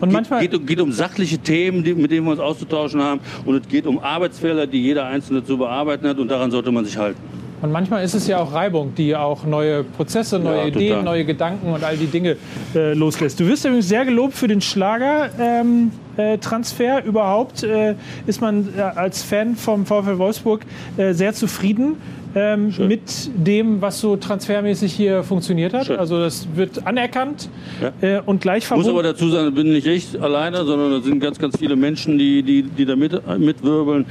[0.00, 3.00] Und manchmal- geht, geht, um- geht um sachliche Themen, die, mit denen wir uns auszutauschen
[3.02, 3.20] haben.
[3.44, 6.18] Und es geht um Arbeitsfelder, die jeder Einzelne zu bearbeiten hat.
[6.18, 7.20] Und daran sollte man sich halten.
[7.60, 11.24] Und manchmal ist es ja auch Reibung, die auch neue Prozesse, neue Ja, Ideen, neue
[11.24, 12.36] Gedanken und all die Dinge
[12.74, 13.40] äh, loslässt.
[13.40, 16.98] Du wirst übrigens sehr gelobt für den Schlager-Transfer.
[16.98, 17.08] Ähm, äh.
[17.08, 17.94] Überhaupt äh,
[18.26, 20.62] ist man äh, als Fan vom VfL Wolfsburg
[20.96, 21.96] äh, sehr zufrieden.
[22.34, 23.00] Ähm, mit
[23.36, 25.86] dem, was so transfermäßig hier funktioniert hat.
[25.86, 25.98] Schön.
[25.98, 27.48] Also das wird anerkannt
[27.80, 27.92] Ja.
[28.18, 29.12] äh, und gleich Ich muss aber verbunden.
[29.12, 32.42] dazu sagen, ich bin nicht ich alleine, sondern da sind ganz, ganz viele Menschen, die,
[32.42, 34.06] die, die da mit, mitwirbeln.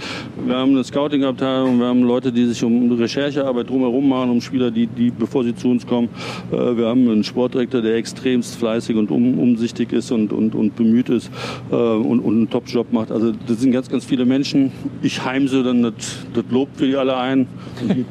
[0.45, 4.71] Wir haben eine Scouting-Abteilung, wir haben Leute, die sich um Recherchearbeit drumherum machen, um Spieler,
[4.71, 6.09] die, die bevor sie zu uns kommen.
[6.51, 10.75] Äh, Wir haben einen Sportdirektor, der extremst fleißig und um, umsichtig ist und, und, und
[10.75, 11.29] bemüht ist
[11.71, 13.11] äh, und, und einen Top-Job macht.
[13.11, 14.71] Also das sind ganz, ganz viele Menschen.
[15.01, 15.93] Ich heimse dann das,
[16.33, 17.47] das Lob für die alle ein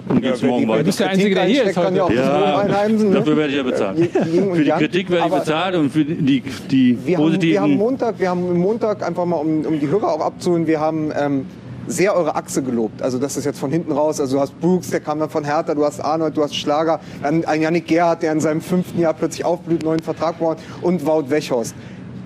[0.08, 0.84] und, geht's morgen Du weiter.
[0.84, 1.96] bist der Einzige, der hier ist heute.
[1.96, 2.64] ja.
[2.88, 3.10] Ne?
[3.12, 3.98] dafür werde ich ja bezahlt.
[3.98, 4.70] Für die.
[4.70, 7.52] Kritik werde ich bezahlt und für die, die Wir haben, positiven...
[7.52, 10.80] wir haben Montag, wir haben Montag einfach mal, um, um die Hörer auch abzuholen, wir
[10.80, 11.46] haben ähm,
[11.86, 13.02] sehr eure Achse gelobt.
[13.02, 14.20] Also das ist jetzt von hinten raus.
[14.20, 17.00] Also du hast Brooks, der kam dann von Hertha, du hast Arnold, du hast Schlager,
[17.22, 21.06] dann ein Yannick Gerhardt, der in seinem fünften Jahr plötzlich aufblüht, neuen Vertrag braucht und
[21.06, 21.74] Wout Wechhorst.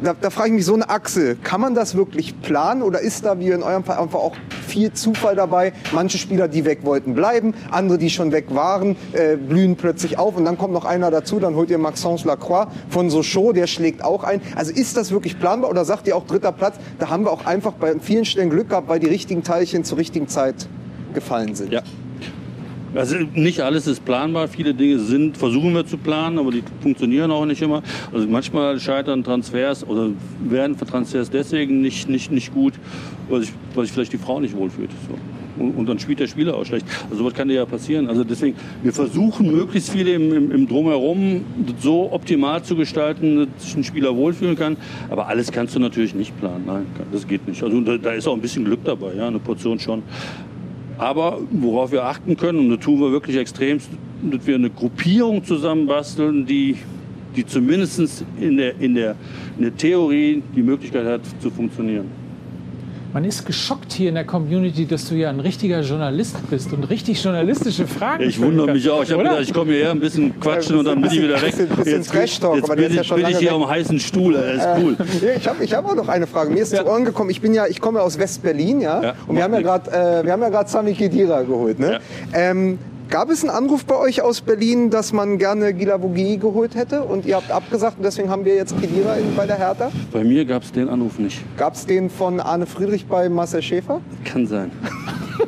[0.03, 3.27] Da, da frage ich mich, so eine Achse, kann man das wirklich planen oder ist
[3.27, 4.35] da wie in eurem Fall einfach auch
[4.71, 5.73] viel Zufall dabei?
[5.93, 10.37] Manche Spieler, die weg wollten, bleiben, andere, die schon weg waren, äh, blühen plötzlich auf
[10.37, 14.05] und dann kommt noch einer dazu, dann holt ihr Maxence Lacroix von Sochaux, der schlägt
[14.05, 14.41] auch ein.
[14.55, 16.77] Also ist das wirklich planbar oder sagt ihr auch dritter Platz?
[16.99, 19.99] Da haben wir auch einfach bei vielen Stellen Glück gehabt, weil die richtigen Teilchen zur
[19.99, 20.69] richtigen Zeit
[21.15, 21.73] gefallen sind.
[21.73, 21.83] Ja.
[22.95, 24.49] Also nicht alles ist planbar.
[24.49, 27.83] Viele Dinge sind, versuchen wir zu planen, aber die funktionieren auch nicht immer.
[28.13, 30.11] Also manchmal scheitern Transfers oder
[30.45, 32.75] werden Transfers deswegen nicht, nicht, nicht gut,
[33.29, 34.91] weil sich, weil sich vielleicht die Frau nicht wohlfühlt.
[35.09, 35.17] So.
[35.61, 36.87] Und, und dann spielt der Spieler auch schlecht.
[37.05, 38.09] Also sowas kann dir ja passieren.
[38.09, 41.45] Also deswegen, wir versuchen möglichst viele im, im, im Drumherum
[41.81, 44.77] so optimal zu gestalten, dass sich ein Spieler wohlfühlen kann.
[45.11, 46.65] Aber alles kannst du natürlich nicht planen.
[46.67, 47.63] Nein, das geht nicht.
[47.63, 50.03] Also da, da ist auch ein bisschen Glück dabei, ja, eine Portion schon.
[51.01, 53.89] Aber worauf wir achten können, und das tun wir wirklich extremst,
[54.23, 56.77] dass wir eine Gruppierung zusammenbasteln, die,
[57.35, 59.17] die zumindest in der, in, der,
[59.57, 62.20] in der Theorie die Möglichkeit hat zu funktionieren.
[63.13, 66.85] Man ist geschockt hier in der Community, dass du ja ein richtiger Journalist bist und
[66.91, 69.03] richtig journalistische Fragen Ich stellen wundere mich kannst, auch.
[69.03, 71.51] Ich habe gedacht, ich komme hierher ein bisschen quatschen und dann bin ich wieder weg.
[71.51, 74.35] Bisschen- bisschen Jetzt, jetzt bin ist ja ich, schon bin ich hier am heißen Stuhl.
[74.35, 74.97] Das ist cool.
[75.23, 76.51] Ja, ich habe ich hab auch noch eine Frage.
[76.51, 76.85] Mir ist Ja.
[76.85, 79.43] zu Ohren gekommen, ich bin ja, ich komme ja aus West-Berlin, ja, Ja, und wir
[79.43, 81.99] haben ja gerade, äh, wir haben ja gerade Sami Khedira geholt, ne?
[82.33, 82.79] Ähm,
[83.11, 87.27] gab es einen Anruf bei euch aus Berlin, dass man gerne Gilavogi geholt hätte und
[87.27, 89.91] ihr habt abgesagt und deswegen haben wir jetzt Khedira in, bei der Hertha?
[90.13, 91.43] Bei mir gab es den Anruf nicht.
[91.57, 94.01] Gab es den von Arne Friedrich bei Marcel Schäfer?
[94.25, 94.71] Kann sein.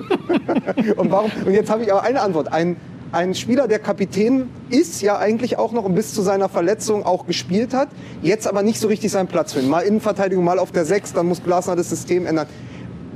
[0.96, 1.31] Und warum?
[1.46, 2.53] Und jetzt habe ich aber eine Antwort.
[2.53, 2.77] Ein,
[3.12, 7.27] ein Spieler, der Kapitän ist, ja eigentlich auch noch und bis zu seiner Verletzung auch
[7.27, 7.88] gespielt hat,
[8.22, 9.70] jetzt aber nicht so richtig seinen Platz findet.
[9.70, 12.46] Mal Innenverteidigung, mal auf der Sechs, dann muss Glasner das System ändern.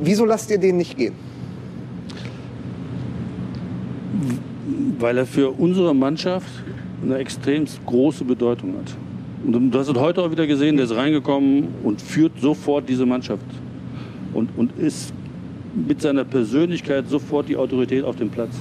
[0.00, 1.14] Wieso lasst ihr den nicht gehen?
[4.98, 6.48] Weil er für unsere Mannschaft
[7.02, 8.96] eine extrem große Bedeutung hat.
[9.44, 13.06] Und du hast es heute auch wieder gesehen, der ist reingekommen und führt sofort diese
[13.06, 13.44] Mannschaft.
[14.32, 15.12] Und, und ist
[15.74, 18.56] mit seiner Persönlichkeit sofort die Autorität auf dem Platz.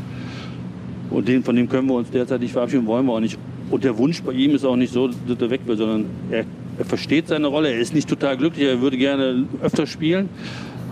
[1.10, 3.38] Und den, von dem können wir uns derzeit nicht verabschieden, wollen wir auch nicht.
[3.72, 6.46] Und der Wunsch bei ihm ist auch nicht so, dass er weg will, sondern er,
[6.78, 7.70] er versteht seine Rolle.
[7.70, 10.30] Er ist nicht total glücklich, er würde gerne öfter spielen.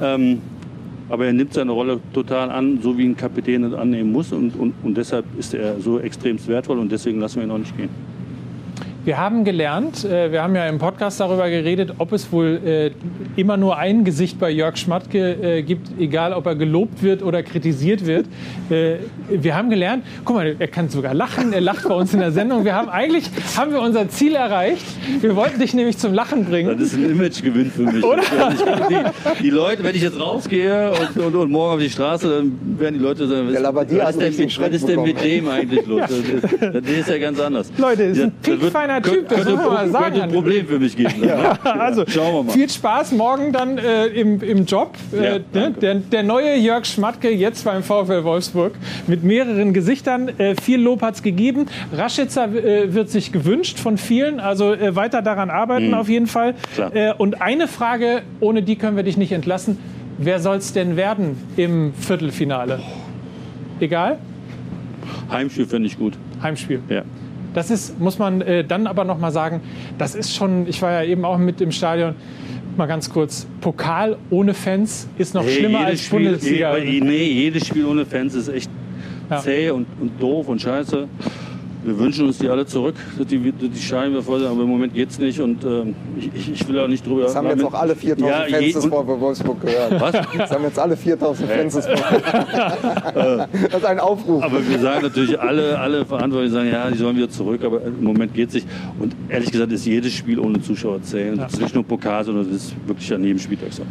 [0.01, 0.41] Ähm,
[1.09, 4.31] aber er nimmt seine Rolle total an, so wie ein Kapitän es annehmen muss.
[4.31, 7.57] Und, und, und deshalb ist er so extremst wertvoll und deswegen lassen wir ihn auch
[7.57, 7.89] nicht gehen.
[9.05, 12.91] Wir haben gelernt, äh, wir haben ja im Podcast darüber geredet, ob es wohl äh,
[13.35, 17.43] immer nur ein Gesicht bei Jörg Schmatke äh, gibt, egal ob er gelobt wird oder
[17.43, 18.27] kritisiert wird.
[18.69, 22.21] Äh, wir haben gelernt, guck mal, er kann sogar lachen, er lacht bei uns in
[22.21, 22.63] der Sendung.
[22.63, 24.85] Wir haben eigentlich haben wir unser Ziel erreicht.
[25.19, 26.69] Wir wollten dich nämlich zum Lachen bringen.
[26.79, 28.05] Das ist ein Imagegewinn für mich.
[28.05, 28.21] Oder?
[28.89, 32.79] Die, die Leute, wenn ich jetzt rausgehe und, und, und morgen auf die Straße, dann
[32.79, 35.85] werden die Leute sagen, Labbadia was, hat ist, denn, was ist denn mit dem eigentlich
[35.85, 36.03] los?
[36.07, 37.69] Das, das, das ist ja ganz anders.
[37.77, 40.03] Leute, das ist ein das piekfeiner Typ, das könnte, muss man mal sagen.
[40.05, 41.13] Könnte ein Problem für mich geben.
[41.23, 41.57] Ja.
[41.63, 42.51] Also, Schauen wir mal.
[42.51, 44.95] viel Spaß morgen dann äh, im, im Job.
[45.11, 45.71] Ja, Äh, ne?
[45.81, 48.73] der, der neue Jörg Schmatke, jetzt beim VfL Wolfsburg,
[49.07, 50.29] mit mehreren Gesichtern.
[50.37, 51.65] Äh, viel Lob hat es gegeben.
[51.95, 56.53] Raschitzer äh, wird sich gewünscht von vielen, also äh, weiter daran arbeiten auf jeden Fall.
[56.77, 57.13] Mhm.
[57.17, 59.77] Und eine Frage, ohne die können wir dich nicht entlassen.
[60.17, 62.79] Wer soll es denn werden im Viertelfinale?
[63.79, 64.17] Egal?
[65.31, 66.13] Heimspiel finde ich gut.
[66.41, 66.79] Heimspiel.
[66.89, 67.03] Ja.
[67.53, 69.61] Das ist, muss man äh, dann aber noch mal sagen,
[69.97, 72.15] das ist schon, ich war ja eben auch mit im Stadion,
[72.77, 76.77] mal ganz kurz, Pokal ohne Fans ist noch Hey, schlimmer als Spiel, Bundesliga.
[76.77, 78.69] je- Nee, jedes Spiel ohne Fans ist echt
[79.29, 79.37] Ja.
[79.37, 81.07] zäh und, und doof und scheiße.
[81.85, 82.95] Wir wünschen uns die alle zurück,
[83.29, 86.79] die, die Scheiben voll sind, aber im Moment geht's nicht und ähm, ich, ich- will
[86.79, 87.23] auch nicht drüber.
[87.23, 89.99] Das haben jetzt auch alle 4000 Ja, Fans des VfL Wolfsburg gehört.
[89.99, 90.11] Was?
[90.37, 93.47] Das haben jetzt alle 4000 Fans des VfL.
[93.69, 94.41] Das ist ein Aufruf.
[94.43, 98.03] Aber wir sagen natürlich alle, alle Verantwortlichen sagen, ja, die sollen wieder zurück, aber im
[98.03, 98.67] Moment geht's nicht.
[98.99, 101.31] Und ehrlich gesagt ist jedes Spiel ohne Zuschauer zäh.
[101.31, 103.83] Und Das ist nicht nur Pokal, sondern das ist wirklich an jedem Spieltag so.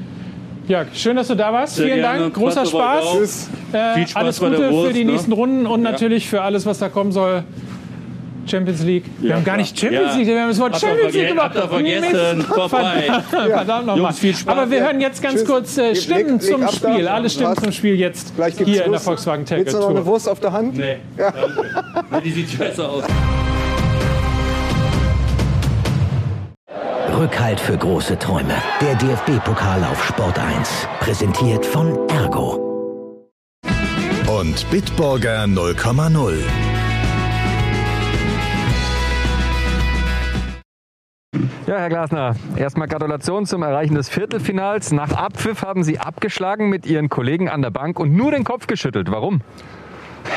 [0.69, 1.75] Jörg, schön, dass du da warst.
[1.77, 2.21] Sehr Vielen gerne.
[2.21, 3.05] Dank, großer Spaß.
[3.19, 3.49] Tschüss.
[3.73, 5.13] Äh, Viel Spaß alles bei der Gute für Wurst, die ne?
[5.13, 7.43] nächsten Runden und natürlich für alles, was da kommen soll.
[8.47, 9.05] Champions League.
[9.21, 10.17] Wir Ja, haben gar nicht Champions Ja.
[10.19, 11.53] League, wir haben das Wort Habt Champions League gemacht.
[11.57, 12.43] habt vergessen.
[12.49, 13.05] Vorbei.
[13.31, 13.99] Verdammt nochmal.
[13.99, 14.57] Jungs, viel Spaß.
[14.57, 15.45] Aber wir hören jetzt ganz Tschüss.
[15.49, 16.69] kurz äh, Stimmen leg- leg zum.
[16.69, 17.09] Spiel.
[17.09, 17.63] Alle Stimmen Was?
[17.63, 19.01] zum Spiel jetzt Gleich hier in der.
[19.01, 20.07] Volkswagen Willst du noch eine Tour.
[20.07, 20.77] Wurst auf der Hand?
[20.77, 20.97] Nee.
[21.19, 21.33] Ja.
[22.21, 23.05] Die sieht scheiße aus.
[27.19, 28.55] Rückhalt für große Träume.
[28.81, 30.89] Der DFB-Pokal auf Sport 1.
[31.01, 32.69] Präsentiert von Ergo.
[34.27, 36.35] Und Bitburger 0,0.
[41.67, 44.93] Ja, Herr Glasner, erstmal Gratulation zum Erreichen des Viertelfinals.
[44.93, 48.67] Nach Abpfiff haben Sie abgeschlagen mit Ihren Kollegen an der Bank und nur den Kopf
[48.67, 49.11] geschüttelt.
[49.11, 49.41] Warum?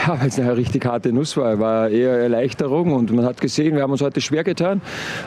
[0.03, 1.59] Ja, weil es eine richtig harte Nuss war.
[1.59, 4.81] War eher Erleichterung und man hat gesehen, wir haben uns heute schwer getan.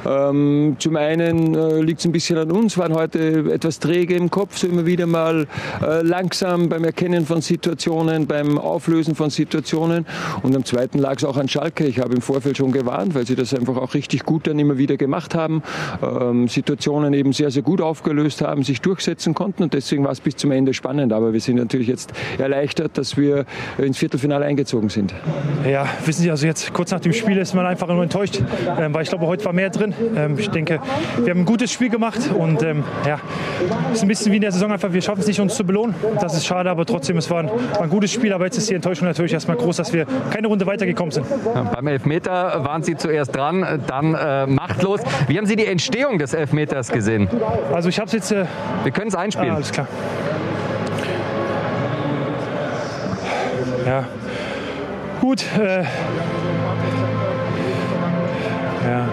[0.06, 4.30] Ähm, zum einen äh, liegt es ein bisschen an uns, waren heute etwas träge im
[4.30, 5.46] Kopf, so immer wieder mal
[5.82, 10.06] äh, langsam beim Erkennen von Situationen, beim Auflösen von Situationen.
[10.42, 11.86] Und am zweiten lag es auch an Schalke.
[11.86, 14.76] Ich habe im Vorfeld schon gewarnt, weil sie das einfach auch richtig gut dann immer
[14.76, 15.62] wieder gemacht haben,
[16.02, 20.20] ähm, Situationen eben sehr, sehr gut aufgelöst haben, sich durchsetzen konnten und deswegen war es
[20.20, 21.12] bis zum Ende spannend.
[21.12, 23.46] Aber wir sind natürlich jetzt erleichtert, dass wir
[23.78, 25.14] ins Viertelfinale eingezogen sind.
[25.68, 28.40] Ja, wissen Sie, also jetzt kurz nach dem Spiel ist man einfach nur enttäuscht,
[28.78, 29.94] ähm, weil ich glaube, heute war mehr drin.
[30.16, 30.80] Ähm, ich denke,
[31.22, 33.20] wir haben ein gutes Spiel gemacht und ähm, ja,
[33.92, 35.64] es ist ein bisschen wie in der Saison einfach, wir schaffen es nicht, uns zu
[35.64, 35.94] belohnen.
[36.20, 38.68] Das ist schade, aber trotzdem, es war ein, war ein gutes Spiel, aber jetzt ist
[38.68, 41.26] die Enttäuschung natürlich erstmal groß, dass wir keine Runde weitergekommen sind.
[41.54, 45.00] Ja, beim Elfmeter waren Sie zuerst dran, dann äh, machtlos.
[45.28, 47.28] Wie haben Sie die Entstehung des Elfmeters gesehen?
[47.72, 48.32] Also ich habe es jetzt...
[48.32, 48.46] Äh,
[48.82, 49.54] Wir können es ah, einspielen.
[49.54, 49.86] alles klar.
[53.86, 54.04] Ja,
[55.28, 55.44] gut.
[55.58, 55.82] Äh,
[58.84, 59.08] ja.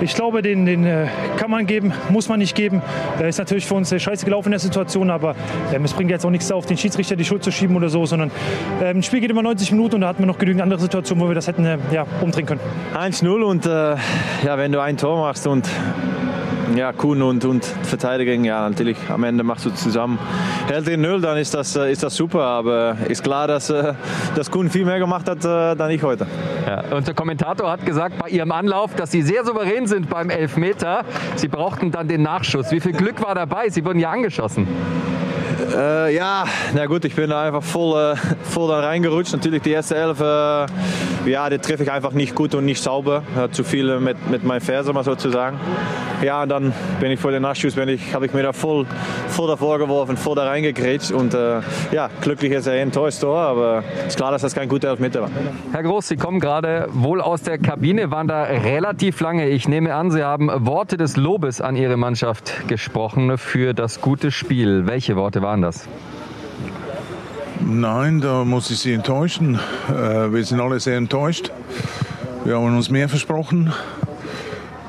[0.00, 2.80] Ich glaube, den, den äh, kann man geben, muss man nicht geben.
[3.20, 5.34] Äh, ist natürlich für uns äh, scheiße gelaufen in der Situation, aber
[5.74, 8.06] ähm, es bringt jetzt auch nichts auf den Schiedsrichter die Schuld zu schieben oder so,
[8.06, 8.30] sondern
[8.80, 11.22] ähm, ein Spiel geht immer 90 Minuten und da hatten wir noch genügend andere Situationen,
[11.22, 12.60] wo wir das hätten äh, ja, umdrehen können.
[12.94, 13.96] 1-0 und äh,
[14.46, 15.68] ja, wenn du ein Tor machst und
[16.76, 20.18] ja, Kuhn und, und Verteidigung, ja, natürlich am Ende machst du zusammen.
[20.66, 23.94] Hält den Null, dann ist das, äh, ist das super, aber ist klar, dass, äh,
[24.34, 26.26] dass Kuhn viel mehr gemacht hat, äh, dann ich heute.
[26.66, 30.30] Ja, und der Kommentator hat gesagt bei Ihrem Anlauf, dass Sie sehr souverän sind beim
[30.30, 31.04] Elfmeter.
[31.36, 32.70] Sie brauchten dann den Nachschuss.
[32.70, 33.68] Wie viel Glück war dabei?
[33.70, 34.66] Sie wurden ja angeschossen.
[35.74, 39.32] Äh, ja, na gut, ich bin da einfach voll, äh, voll da reingerutscht.
[39.32, 40.66] Natürlich die erste Elf, äh,
[41.30, 43.22] ja, die treffe ich einfach nicht gut und nicht sauber.
[43.36, 45.58] Äh, zu viel äh, mit, mit meinen Fersen, mal sozusagen.
[46.22, 48.86] Ja, und dann bin ich vor den Nachschuss, bin ich, habe ich mir da voll,
[49.28, 51.12] voll davor geworfen, voll da reingekrätscht.
[51.12, 51.60] Und äh,
[51.92, 55.22] ja, glücklich ist er ein tolles Tor, aber ist klar, dass das kein guter Elfmeter
[55.22, 55.30] war.
[55.72, 59.48] Herr Groß, Sie kommen gerade wohl aus der Kabine, waren da relativ lange.
[59.48, 64.30] Ich nehme an, Sie haben Worte des Lobes an Ihre Mannschaft gesprochen für das gute
[64.30, 64.86] Spiel.
[64.86, 65.86] Welche Worte waren das?
[67.60, 69.58] Nein, da muss ich Sie enttäuschen.
[69.88, 71.50] Äh, wir sind alle sehr enttäuscht.
[72.44, 73.72] Wir haben uns mehr versprochen.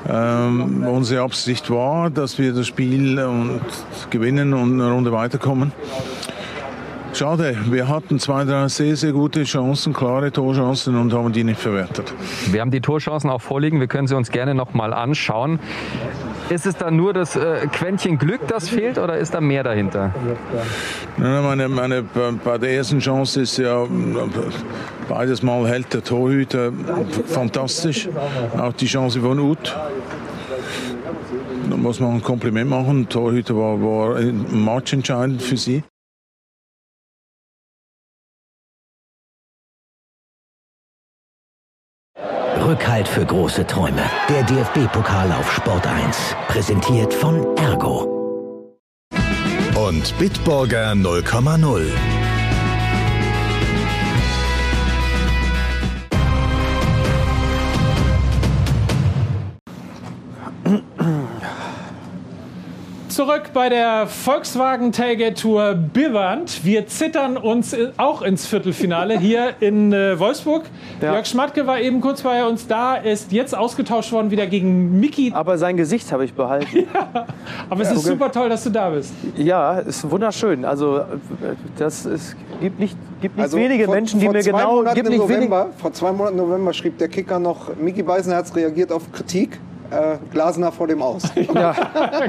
[0.08, 3.60] Ähm, unsere Absicht war, dass wir das Spiel und
[4.10, 5.72] gewinnen und eine Runde weiterkommen.
[7.12, 11.60] Schade, wir hatten zwei, drei sehr, sehr gute Chancen, klare Torchancen und haben die nicht
[11.60, 12.14] verwertet.
[12.50, 13.80] Wir haben die Torchancen auch vorliegen.
[13.80, 15.58] Wir können sie uns gerne noch mal anschauen.
[16.50, 20.12] Ist es dann nur das äh, Quäntchen Glück, das fehlt, oder ist da mehr dahinter?
[21.16, 23.86] Meine, meine, bei der ersten Chance ist ja
[25.08, 26.72] beides Mal hält der Torhüter
[27.26, 28.08] fantastisch.
[28.56, 29.76] Auch die Chance von Uth.
[31.70, 33.02] Da muss man ein Kompliment machen.
[33.02, 35.84] Der Torhüter war, war matchentscheidend für sie.
[42.70, 44.02] Rückhalt für große Träume.
[44.28, 46.36] Der DFB-Pokal auf Sport 1.
[46.46, 48.06] Präsentiert von Ergo.
[49.74, 52.19] Und Bitburger 0,0.
[63.20, 66.64] Zurück bei der Volkswagen Tailgate Tour Bivant.
[66.64, 70.62] Wir zittern uns auch ins Viertelfinale hier in äh, Wolfsburg.
[71.02, 71.12] Ja.
[71.12, 75.32] Jörg Schmatke war eben kurz bei uns da, ist jetzt ausgetauscht worden wieder gegen Miki.
[75.34, 76.86] Aber sein Gesicht habe ich behalten.
[77.68, 79.12] Aber es ist super toll, dass du da bist.
[79.36, 80.64] Ja, ist wunderschön.
[80.64, 81.04] Also äh,
[81.76, 85.10] das ist, gibt nicht, gibt nicht Also wenige vor, Menschen, die mir genau, Monaten gibt
[85.10, 89.60] nicht November, Vor zwei Monaten November schrieb der Kicker noch, Miki Beisenherz reagiert auf Kritik.
[89.90, 91.22] Äh, Glasner vor dem Aus.
[91.54, 91.74] Ja,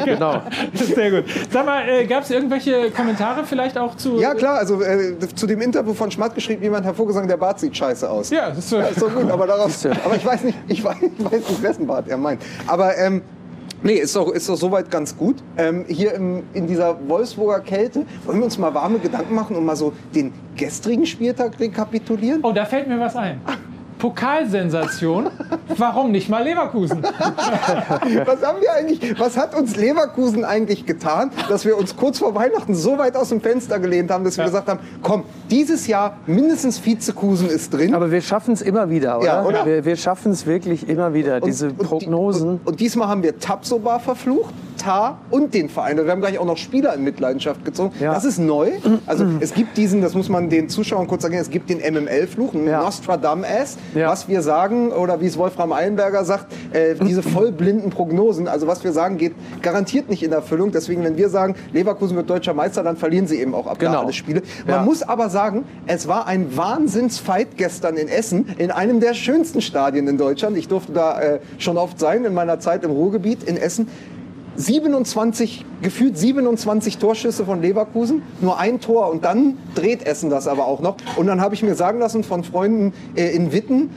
[0.03, 0.41] genau.
[0.73, 1.25] Sehr gut.
[1.51, 4.19] Sag mal, äh, gab es irgendwelche Kommentare vielleicht auch zu.
[4.19, 7.75] Ja klar, also äh, zu dem Interview von Schmatt geschrieben jemand hervorgesagt, der Bart sieht
[7.77, 8.29] scheiße aus.
[8.29, 8.77] Ja, das ist so.
[8.77, 11.63] Ja, ist so gut, aber daraus, aber ich weiß nicht, ich weiß, ich weiß nicht,
[11.63, 12.41] wessen Bart er meint.
[12.67, 13.21] Aber ähm,
[13.83, 15.37] Nee, ist doch, ist doch soweit ganz gut.
[15.57, 19.65] Ähm, hier im, in dieser Wolfsburger Kälte wollen wir uns mal warme Gedanken machen und
[19.65, 22.41] mal so den gestrigen Spieltag rekapitulieren.
[22.43, 23.41] Oh, da fällt mir was ein.
[24.01, 25.29] Pokalsensation.
[25.77, 27.03] Warum nicht mal Leverkusen?
[28.25, 32.33] was haben wir eigentlich, was hat uns Leverkusen eigentlich getan, dass wir uns kurz vor
[32.33, 36.17] Weihnachten so weit aus dem Fenster gelehnt haben, dass wir gesagt haben, komm, dieses Jahr
[36.25, 37.93] mindestens Vizekusen ist drin.
[37.93, 39.25] Aber wir schaffen es immer wieder, oder?
[39.25, 39.65] Ja, oder?
[39.67, 42.49] Wir, wir schaffen es wirklich immer wieder, diese Prognosen.
[42.49, 45.97] Und, und diesmal haben wir Tabsoba verflucht, Tar und den Verein.
[45.97, 47.93] Wir haben gleich auch noch Spieler in Mitleidenschaft gezogen.
[47.99, 48.71] Das ist neu.
[49.05, 52.53] Also es gibt diesen, das muss man den Zuschauern kurz sagen, es gibt den MML-Fluch,
[53.93, 58.67] Nostradamus, was wir sagen, oder wie es Wolfram Eilenberger sagt, äh, diese vollblinden Prognosen, also
[58.67, 60.71] was wir sagen, geht garantiert nicht in Erfüllung.
[60.71, 63.93] Deswegen, wenn wir sagen, Leverkusen wird deutscher Meister, dann verlieren sie eben auch ab Genau.
[63.93, 64.41] da alle Spiele.
[64.65, 64.81] Man Ja.
[64.83, 70.07] muss aber sagen, es war ein Wahnsinnsfight gestern in Essen, in einem der schönsten Stadien
[70.07, 70.57] in Deutschland.
[70.57, 73.87] Ich durfte da äh, schon oft sein in meiner Zeit im Ruhrgebiet in Essen.
[74.55, 80.65] 27, gefühlt 27 Torschüsse von Leverkusen, nur ein Tor und dann dreht Essen das aber
[80.65, 80.97] auch noch.
[81.15, 83.89] Und dann habe ich mir sagen lassen von Freunden äh, in Witten,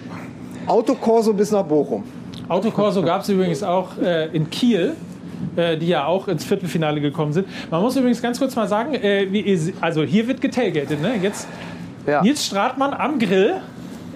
[0.66, 2.04] Autokorso bis nach Bochum.
[2.48, 4.94] Autokorso gab es übrigens auch äh, in Kiel.
[5.56, 7.46] äh, Die ja auch ins Viertelfinale gekommen sind.
[7.70, 11.00] Man muss übrigens ganz kurz mal sagen, äh, also hier wird getailgated.
[11.02, 11.16] Ne?
[11.20, 11.46] Jetzt
[12.22, 13.60] Nils Stratmann am Grill.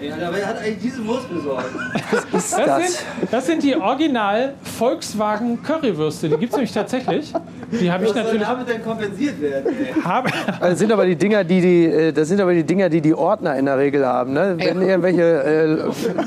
[0.01, 1.65] Ey, Alter, wer hat eigentlich diese Wurst besorgt?
[2.31, 6.29] Das, Sind, das sind die Original Volkswagen Currywürste.
[6.29, 7.33] Die gibt es nämlich tatsächlich.
[7.71, 8.47] Die habe ich Was soll natürlich.
[8.47, 9.75] damit denn kompensiert werden?
[10.03, 13.01] Habe, Das sind aber die Dinger, die die, äh, das sind aber die Dinger, die
[13.01, 14.33] die Ordner in der Regel haben.
[14.33, 14.55] Ne?
[14.57, 15.77] Wenn irgendwelche äh,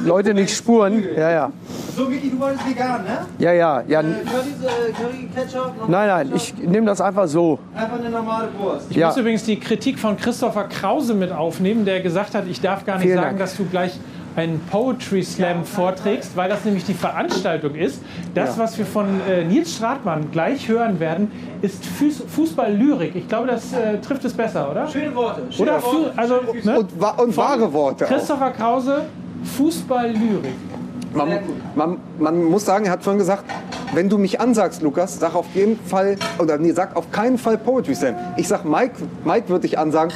[0.06, 1.52] Leute nicht spuren, ja, ja,
[1.96, 3.26] So, Miki, du wolltest vegan, ne?
[3.38, 4.00] ja, ja, ja.
[4.00, 5.72] Äh, Curry, äh, Curry Ketchup?
[5.88, 6.58] Nein, nein, Ketchup?
[6.58, 7.58] ich nehme das einfach so.
[7.74, 8.86] Einfach eine normale Wurst.
[8.90, 12.84] ich muss übrigens die Kritik von Christopher Krause mit aufnehmen, der gesagt hat, ich darf
[12.84, 13.38] gar nicht Vielen sagen, Dank.
[13.40, 13.98] dass du gleich
[14.36, 18.00] einen Poetry Slam vorträgst, weil das nämlich die Veranstaltung ist.
[18.34, 23.14] Das, was wir von äh, Nils Stratmann gleich hören werden, ist Fuß Fußball-Lyrik.
[23.14, 24.88] Ich glaube, das äh, trifft es besser, oder?
[24.88, 25.42] Schöne Worte.
[25.50, 26.78] Schöne Oder Worte, also, ne?
[26.78, 28.08] Und, wa und wahre Worte auch.
[28.08, 29.02] Christopher Krause,
[29.56, 30.54] Fußball-Lyrik.
[31.14, 31.28] Man,
[31.74, 33.44] man, man muss sagen, er hat vorhin gesagt,
[33.92, 37.58] wenn du mich ansagst, Lukas, sag auf jeden Fall, oder nee, sag auf keinen Fall
[37.58, 38.14] Poetry Slam.
[38.38, 40.14] Ich sag, Mike, Mike wird dich ansagen,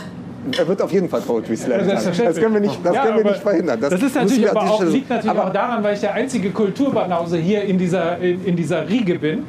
[0.56, 2.16] er wird auf jeden Fall Poetry Slam sagen.
[2.24, 3.80] Das können wir nicht, das Ja, können wir nicht verhindern.
[3.80, 6.50] Das, ist müssen natürlich aber auch, liegt natürlich aber, auch daran, weil ich der einzige
[6.50, 9.44] Kulturbanause hier in dieser, in, in dieser Riege bin.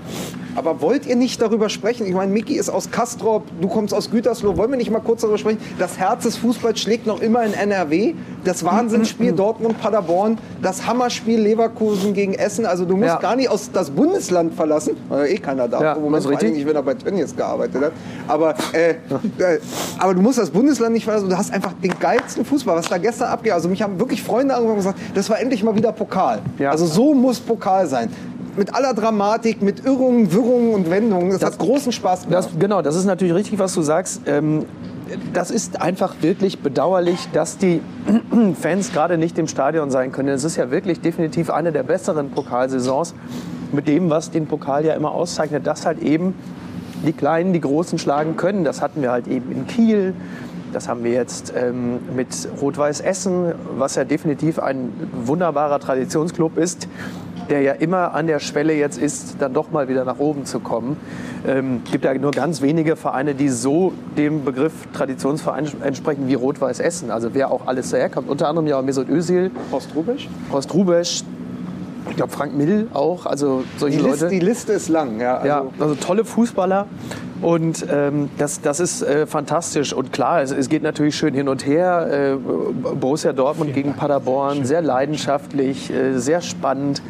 [0.58, 2.08] Aber wollt ihr nicht darüber sprechen?
[2.08, 4.58] Ich meine, Miki ist aus Kastrop, du kommst aus Gütersloh.
[4.58, 5.60] Wollen wir nicht mal kurz darüber sprechen?
[5.78, 8.15] Das Herz des Fußballs schlägt noch immer in NRW.
[8.43, 12.65] Das Wahnsinnsspiel Dortmund-Paderborn, das Hammerspiel Leverkusen gegen Essen.
[12.65, 13.20] Also du musst Ja.
[13.20, 15.98] gar nicht aus das Bundesland verlassen, weil eh keiner da Ja, ist.
[15.98, 16.50] Im Moment das ist vor allen richtig.
[16.50, 17.91] Dingen, ich, wenn er bei Tönnies gearbeitet hat.
[18.28, 19.60] Aber, äh, äh,
[20.00, 21.30] aber du musst das Bundesland nicht verlassen.
[21.30, 23.52] Du hast einfach den geilsten Fußball, was da gestern abgeht.
[23.54, 26.39] Also mich haben wirklich Freunde angerufen und gesagt, das war endlich mal wieder Pokal.
[26.58, 26.72] Ja.
[26.72, 28.10] Also so muss Pokal sein.
[28.58, 31.30] Mit aller Dramatik, mit Irrungen, Wirrungen und Wendungen.
[31.30, 32.34] Das, hat großen Spaß gemacht.
[32.34, 34.22] Das, genau, das ist natürlich richtig, was du sagst.
[34.26, 34.65] Ähm,
[35.34, 37.82] das ist einfach wirklich bedauerlich, dass die
[38.60, 40.30] Fans gerade nicht im Stadion sein können.
[40.30, 43.13] Es ist ja wirklich definitiv eine der besseren Pokalsaisons
[43.72, 46.34] mit dem, was den Pokal ja immer auszeichnet, dass halt eben
[47.06, 48.63] die Kleinen die Großen schlagen können.
[48.63, 50.13] Das hatten wir halt eben in Kiel.
[50.74, 52.28] Das haben wir jetzt ähm, mit
[52.62, 54.91] Rot-Weiß Essen, was ja definitiv ein
[55.26, 56.88] wunderbarer Traditionsclub ist,
[57.50, 60.60] der ja immer an der Schwelle jetzt ist, dann doch mal wieder nach oben zu
[60.60, 60.98] kommen.
[61.48, 66.80] Ähm, gibt ja nur ganz wenige Vereine, die so dem Begriff Traditionsverein entsprechen wie Rot-Weiß
[66.80, 67.12] Essen.
[67.12, 68.30] Also wer auch alles daherkommt.
[68.30, 70.28] Unter anderem ja auch Mesut Özil, Horst Rubisch?
[70.52, 71.24] Horst Rubesch,
[72.10, 73.26] ich glaube Frank Mill auch.
[73.26, 74.14] Also solche Die Leute.
[74.14, 75.20] Liste, die Liste ist lang.
[75.20, 76.88] Ja, also, Ja, also tolle Fußballer.
[77.41, 79.93] Und ähm, das, das ist äh, fantastisch.
[79.93, 82.36] Und klar, es, es geht natürlich schön hin und her.
[82.36, 87.02] Äh, Borussia Dortmund gegen Paderborn, sehr leidenschaftlich, äh, sehr spannend.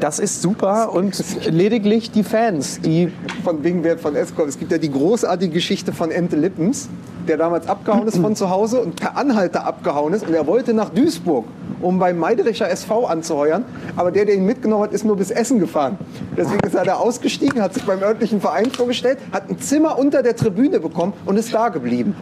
[0.00, 3.12] Das ist super und lediglich die Fans, die
[3.44, 4.48] von wegen Wert von Escort.
[4.48, 6.88] Es gibt ja die großartige Geschichte von Ente Lippens,
[7.28, 10.26] der damals abgehauen ist von zu Hause und per Anhalter abgehauen ist.
[10.26, 11.44] Und er wollte nach Duisburg,
[11.80, 13.64] um beim Meidericher SV anzuheuern.
[13.96, 15.98] Aber der, der ihn mitgenommen hat, ist nur bis Essen gefahren.
[16.36, 20.22] Deswegen ist er da ausgestiegen, hat sich beim örtlichen Verein vorgestellt, hat ein Zimmer unter
[20.22, 22.14] der Tribüne bekommen und ist da geblieben.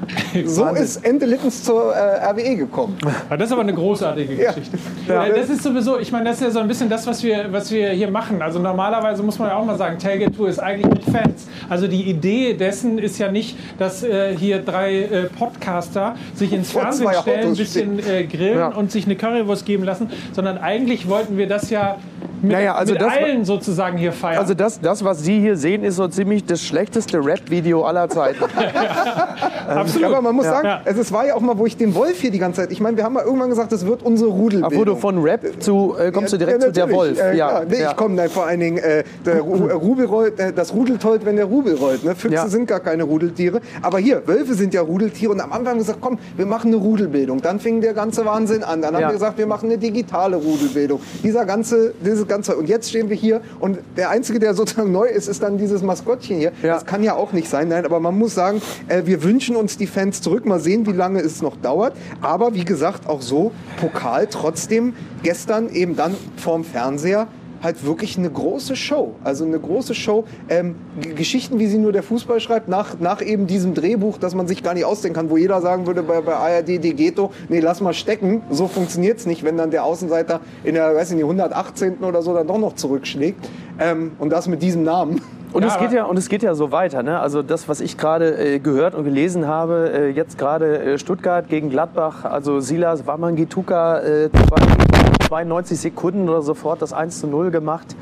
[0.47, 2.97] So ist Ente Lippens zur äh, RWE gekommen.
[3.31, 4.37] Ja, das ist aber eine großartige.
[4.37, 4.79] Geschichte.
[5.09, 5.29] Ja.
[5.29, 7.71] Das ist sowieso, ich meine, das ist ja so ein bisschen das, was wir, was
[7.71, 8.43] wir hier machen.
[8.43, 11.47] Also normalerweise muss man ja auch mal sagen, Tailgate Tour ist eigentlich mit Fans.
[11.69, 16.71] Also die Idee dessen ist ja nicht, dass äh, hier drei äh, Podcaster sich ins
[16.73, 18.69] Fernsehen zwei stellen, ein bisschen äh, grillen Ja.
[18.69, 21.97] und sich eine Currywurst geben lassen, sondern eigentlich wollten wir das ja
[22.41, 24.39] mit, Naja, also mit das- allen sozusagen hier feiern.
[24.41, 28.43] Also das, das, was Sie hier sehen, ist so ziemlich das schlechteste Rap-Video aller Zeiten.
[29.69, 30.07] Absolut.
[30.09, 30.51] Aber man muss Ja.
[30.53, 30.81] sagen, Ja.
[30.85, 32.73] es, es war ja auch mal, wo ich den Wolf hier die ganze Zeit.
[32.73, 34.33] Ich meine, wir haben mal irgendwann gesagt, das wird unsere.
[34.33, 36.91] Ach, wo du von Rap zu, äh, kommst du direkt Ja, zu der.
[36.91, 37.21] Wolf.
[37.21, 37.63] Äh, ja.
[37.69, 37.91] Nee, ja.
[37.91, 39.05] Ich komme vor allen Dingen, äh,
[40.09, 42.03] rollt, äh, das Rudel tollt, wenn der Rubel rollt.
[42.05, 42.15] Ne?
[42.15, 42.49] Füchse Ja.
[42.49, 43.61] sind gar keine Rudeltiere.
[43.83, 45.33] Aber hier, Wölfe sind ja Rudeltiere.
[45.33, 47.41] Und am Anfang haben wir gesagt, komm, wir machen eine Rudelbildung.
[47.43, 48.83] Dann fing der ganze Wahnsinn an.
[48.83, 49.09] Dann haben Ja.
[49.09, 51.01] wir gesagt, wir machen eine digitale Rudelbildung.
[51.23, 52.57] Dieser ganze, dieses ganze.
[52.57, 55.83] Und jetzt stehen wir hier und der Einzige, der sozusagen neu ist, ist dann dieses
[55.83, 56.53] Maskottchen hier.
[56.63, 56.75] Ja.
[56.75, 57.69] Das kann ja auch nicht sein.
[57.69, 60.47] Nein, aber man muss sagen, äh, wir wünschen uns die Fans zurück.
[60.47, 61.95] Mal sehen, wie lange es noch dauert.
[62.21, 67.27] Aber wie gesagt, auch so Pokal trotzdem gestern eben dann vorm Fernseher
[67.63, 69.15] halt wirklich eine große Show.
[69.25, 70.25] Also eine große Show.
[70.49, 70.75] Ähm,
[71.17, 74.63] Geschichten, wie sie nur der Fußball schreibt, nach, nach eben diesem Drehbuch, das man sich
[74.63, 77.81] gar nicht ausdenken kann, wo jeder sagen würde bei, bei ARD, De Geto, nee, lass
[77.81, 78.43] mal stecken.
[78.51, 81.99] So funktioniert's nicht, wenn dann der Außenseiter in der, weiß ich nicht, 118.
[81.99, 83.49] oder so dann doch noch zurückschlägt.
[83.79, 85.21] Ähm, und das mit diesem Namen.
[85.53, 87.03] Und, Ja, es geht ja, und es geht ja so weiter.
[87.03, 87.21] Ne?
[87.21, 91.47] Also das, was ich gerade äh, gehört und gelesen habe, äh, jetzt gerade äh, Stuttgart
[91.49, 95.02] gegen Gladbach, also Silas Wamangituka, äh, zwei-
[95.33, 97.97] 92 Sekunden oder sofort das 1 zu 0 gemacht.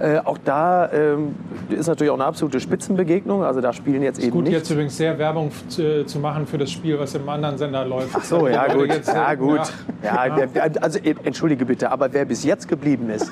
[0.00, 1.34] Äh, auch da ähm,
[1.70, 3.42] ist natürlich auch eine absolute Spitzenbegegnung.
[3.44, 4.52] Also da spielen jetzt eben Gut, nicht.
[4.52, 8.10] jetzt übrigens sehr Werbung zu, zu machen für das Spiel, was im anderen Sender läuft.
[8.14, 9.60] Ach so, ja gut, jetzt, äh, ja gut.
[10.02, 10.26] ja.
[10.26, 13.30] Ja, der, also äh, entschuldige bitte, aber wer bis jetzt geblieben ist,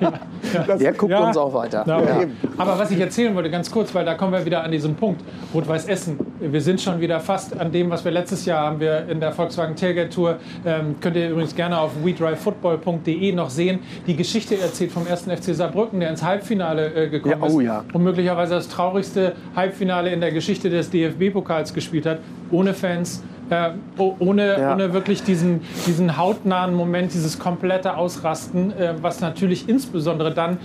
[0.80, 1.26] der guckt Ja.
[1.26, 1.84] uns auch weiter.
[1.86, 2.26] Ja, Ja.
[2.56, 5.22] Aber was ich erzählen wollte, ganz kurz, weil da kommen wir wieder an diesen Punkt.
[5.54, 6.18] Rot-Weiß Essen.
[6.40, 9.32] Wir sind schon wieder fast an dem, was wir letztes Jahr haben wir in der
[9.32, 10.36] Volkswagen Tailgate Tour.
[10.64, 13.80] Ähm, könnt ihr übrigens gerne auf wedrivefootball.de noch sehen.
[14.06, 17.66] Die Geschichte erzählt vom ersten FC Saarbrücken, der ins Halbfinale äh, gekommen Ja, oh ist.
[17.66, 17.84] ja.
[17.92, 22.18] Und möglicherweise das traurigste Halbfinale in der Geschichte des DFB-Pokals gespielt hat.
[22.50, 23.22] Ohne Fans.
[23.50, 24.74] Äh, oh- ohne, Ja.
[24.74, 30.58] ohne wirklich diesen, diesen hautnahen Moment, dieses komplette Ausrasten, äh, was natürlich insbesondere dann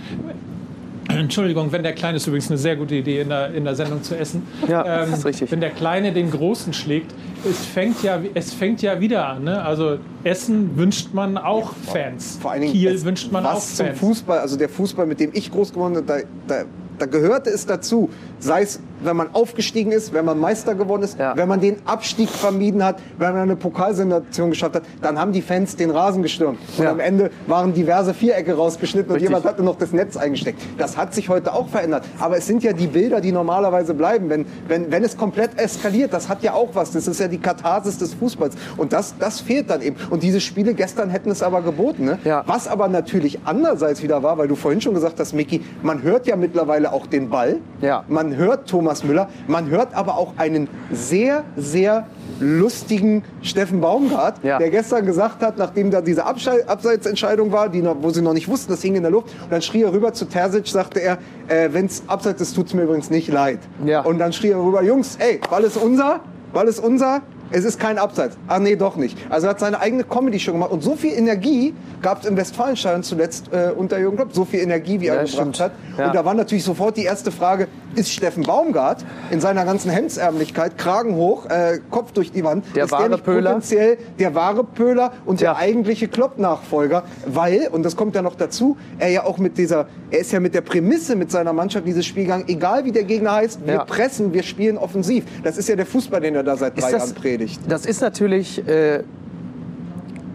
[1.08, 4.02] Entschuldigung, wenn der Kleine ist übrigens eine sehr gute Idee in der, in der Sendung
[4.02, 4.42] zu essen.
[4.62, 5.52] Ähm, Ja, das ist richtig.
[5.52, 7.14] Wenn der Kleine den Großen schlägt,
[7.48, 9.44] es fängt ja, es fängt ja wieder an.
[9.44, 9.62] Ne?
[9.62, 12.38] Also Essen wünscht man auch Fans.
[12.40, 13.98] Vor allen Dingen Kiel es- wünscht man auch Fans.
[13.98, 16.16] Fußball, also der Fußball, mit dem ich groß geworden bin, da,
[16.48, 16.64] da,
[16.98, 18.08] da gehörte es dazu.
[18.38, 21.36] Sei es, wenn man aufgestiegen ist, wenn man Meister geworden ist, Ja.
[21.36, 25.42] wenn man den Abstieg vermieden hat, wenn man eine Pokalsensation geschafft hat, dann haben die
[25.42, 26.58] Fans den Rasen gestürmt.
[26.76, 26.90] Und Ja.
[26.90, 29.28] am Ende waren diverse Vierecke rausgeschnitten und Richtig.
[29.30, 30.60] jemand hatte noch das Netz eingesteckt.
[30.78, 32.04] Das hat sich heute auch verändert.
[32.18, 34.28] Aber es sind ja die Bilder, die normalerweise bleiben.
[34.28, 36.92] Wenn, wenn, wenn es komplett eskaliert, das hat ja auch was.
[36.92, 38.54] Das ist ja die Katharsis des Fußballs.
[38.76, 39.96] Und das, das fehlt dann eben.
[40.10, 42.04] Und diese Spiele gestern hätten es aber geboten.
[42.04, 42.18] Ne?
[42.24, 42.42] Ja.
[42.46, 46.26] Was aber natürlich andererseits wieder war, weil du vorhin schon gesagt hast, Micky, man hört
[46.26, 47.58] ja mittlerweile auch den Ball.
[47.80, 48.04] Ja.
[48.08, 49.28] Man hört Thomas Müller.
[49.46, 52.06] Man hört aber auch einen sehr, sehr
[52.40, 54.58] lustigen Steffen Baumgart, Ja.
[54.58, 58.32] der gestern gesagt hat, nachdem da diese Abschei- Abseitsentscheidung war, die noch, wo sie noch
[58.34, 61.00] nicht wussten, das hing in der Luft, und dann schrie er rüber zu Terzic, sagte
[61.00, 61.18] er,
[61.48, 63.60] äh, wenn es abseits ist, tut es mir übrigens nicht leid.
[63.84, 64.00] Ja.
[64.00, 66.20] Und dann schrie er rüber, Jungs, ey, Ball ist unser,
[66.52, 68.36] Ball ist unser, es ist kein Abseits.
[68.48, 69.16] Ah nee, doch nicht.
[69.30, 73.02] Also er hat seine eigene Comedy-Show gemacht und so viel Energie gab es im Westfalenstadion
[73.02, 75.60] zuletzt äh, unter Jürgen Klopp, so viel Energie, wie er Ja, gebracht stimmt.
[75.60, 75.72] hat.
[75.98, 76.06] Ja.
[76.06, 80.76] Und da war natürlich sofort die erste Frage, ist Steffen Baumgart in seiner ganzen Hemdsärmlichkeit,
[80.78, 83.50] Kragen hoch, äh, Kopf durch die Wand, Der ist wahre der Pöhler?
[83.52, 85.52] potenziell der wahre Pöhler und Ja.
[85.52, 89.86] der eigentliche Klopp-Nachfolger, weil, und das kommt ja noch dazu, er ja auch mit dieser,
[90.10, 93.04] er ist ja mit der Prämisse mit seiner Mannschaft dieses Spiel gegangen, egal wie der
[93.04, 95.24] Gegner heißt, wir pressen, wir spielen offensiv.
[95.44, 97.60] Das ist ja der Fußball, den er da seit drei Ist das- Predigt.
[97.68, 99.02] Das ist natürlich äh,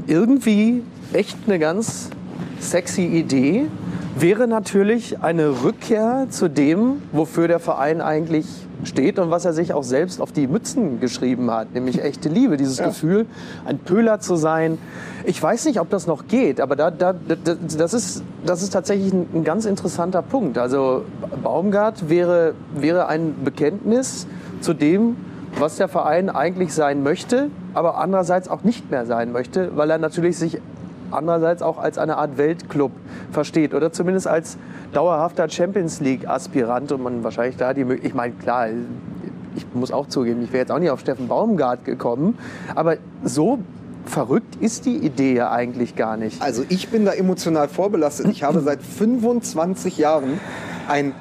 [0.07, 0.83] irgendwie
[1.13, 2.09] echt eine ganz
[2.59, 3.67] sexy Idee.
[4.17, 8.45] Wäre natürlich eine Rückkehr zu dem, wofür der Verein eigentlich
[8.83, 12.57] steht und was er sich auch selbst auf die Mützen geschrieben hat, nämlich echte Liebe,
[12.57, 13.27] dieses Gefühl,
[13.65, 14.77] ein Pöhler zu sein.
[15.25, 17.35] Ich weiß nicht, ob das noch geht, aber da, da, da,
[17.77, 20.57] das, ist, das ist tatsächlich ein, ein ganz interessanter Punkt.
[20.57, 21.05] Also
[21.41, 24.27] Baumgart wäre, wäre ein Bekenntnis
[24.59, 25.15] zu dem,
[25.57, 29.97] was der Verein eigentlich sein möchte, aber andererseits auch nicht mehr sein möchte, weil er
[29.97, 30.61] natürlich sich
[31.11, 32.91] andererseits auch als eine Art Weltclub
[33.31, 34.57] versteht oder zumindest als
[34.93, 38.67] dauerhafter Champions League Aspirant und man wahrscheinlich da die Möglichkeit, ich meine klar,
[39.55, 42.37] ich muss auch zugeben, ich wäre jetzt auch nicht auf Steffen Baumgart gekommen,
[42.75, 43.59] aber so
[44.05, 46.41] verrückt ist die Idee ja eigentlich gar nicht.
[46.41, 48.27] Also ich bin da emotional vorbelastet.
[48.29, 50.39] Ich habe seit 25 Jahren
[50.87, 51.13] ein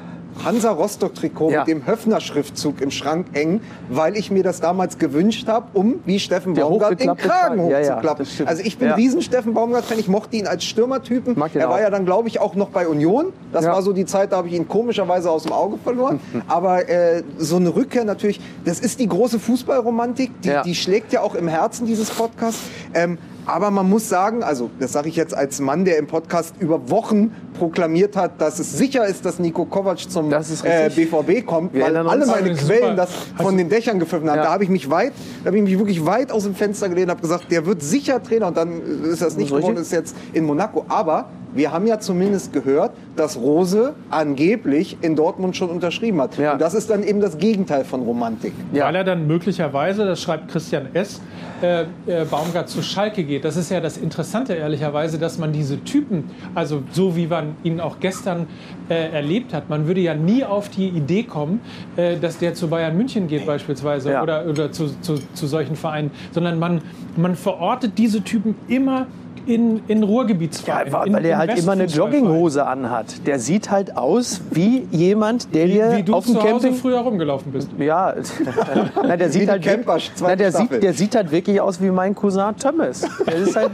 [0.45, 1.61] Hansa Rostock-Trikot Ja.
[1.61, 6.19] mit dem Höfner-Schriftzug im Schrank hängen, weil ich mir das damals gewünscht habe, um wie
[6.19, 7.69] Steffen Der Baumgart den Kragen.
[7.69, 8.27] Ja, ja, hochzuklappen.
[8.27, 8.49] stimmt.
[8.49, 8.95] also ich bin Ja.
[8.95, 9.99] riesen Steffen Baumgart-Fan.
[9.99, 11.37] Ich mochte ihn als Stürmertypen.
[11.55, 11.81] Er war auch.
[11.81, 13.27] ja dann, glaube ich, auch noch bei Union.
[13.53, 13.73] Das Ja.
[13.73, 16.21] war so die Zeit, da habe ich ihn komischerweise aus dem Auge verloren.
[16.49, 20.63] Aber äh, so eine Rückkehr natürlich, das ist die große Fußballromantik, die, Ja.
[20.63, 22.61] die schlägt ja auch im Herzen dieses Podcasts.
[22.95, 23.19] Ähm,
[23.49, 26.91] Aber man muss sagen, also das sage ich jetzt als Mann, der im Podcast über
[26.91, 31.85] Wochen proklamiert hat, dass es sicher ist, dass Nico Kovac zum äh, BVB kommt, Wir
[31.85, 32.67] weil alle meine Super.
[32.67, 33.09] Quellen das
[33.41, 34.37] von den Dächern gepfiffen haben.
[34.37, 34.45] Ja.
[34.45, 37.11] Da habe ich mich weit, da habe ich mich wirklich weit aus dem Fenster gelehnt,
[37.11, 39.93] habe gesagt, der wird sicher Trainer und dann ist das nicht Das ist geworden, ist
[39.93, 40.85] jetzt in Monaco.
[40.87, 46.39] Aber wir haben ja zumindest gehört, dass Rose angeblich in Dortmund schon unterschrieben hat.
[46.39, 48.53] Und das ist dann eben das Gegenteil von Romantik.
[48.73, 51.21] Weil er dann möglicherweise, das schreibt Christian S.,
[51.61, 53.45] äh, äh, Baumgart zu Schalke geht.
[53.45, 57.81] Das ist ja das Interessante, ehrlicherweise, dass man diese Typen, also so wie man ihn
[57.81, 58.47] auch gestern
[58.89, 61.61] äh, erlebt hat, man würde ja nie auf die Idee kommen,
[61.97, 64.23] äh, dass der zu Bayern München geht beispielsweise Ja.
[64.23, 66.81] oder, oder zu, zu, zu solchen Vereinen, sondern man,
[67.17, 69.09] man verortet diese Typen immer
[69.47, 70.93] in, in Ruhrgebietsvereinen.
[70.93, 71.85] Ja, in, weil er in halt immer eine.
[71.85, 73.27] Jogginghose anhat.
[73.27, 76.75] Der sieht halt aus wie jemand, der dir Wie du auf dem zu Hause Camping...
[76.75, 77.69] früher rumgelaufen bist.
[77.79, 78.15] Ja,
[79.03, 80.69] Nein, der Wie sieht halt Camper, Nein, zweite der, Staffel.
[80.71, 83.07] sieht, der sieht halt wirklich aus wie mein Cousin Thomas.
[83.27, 83.73] Der ist halt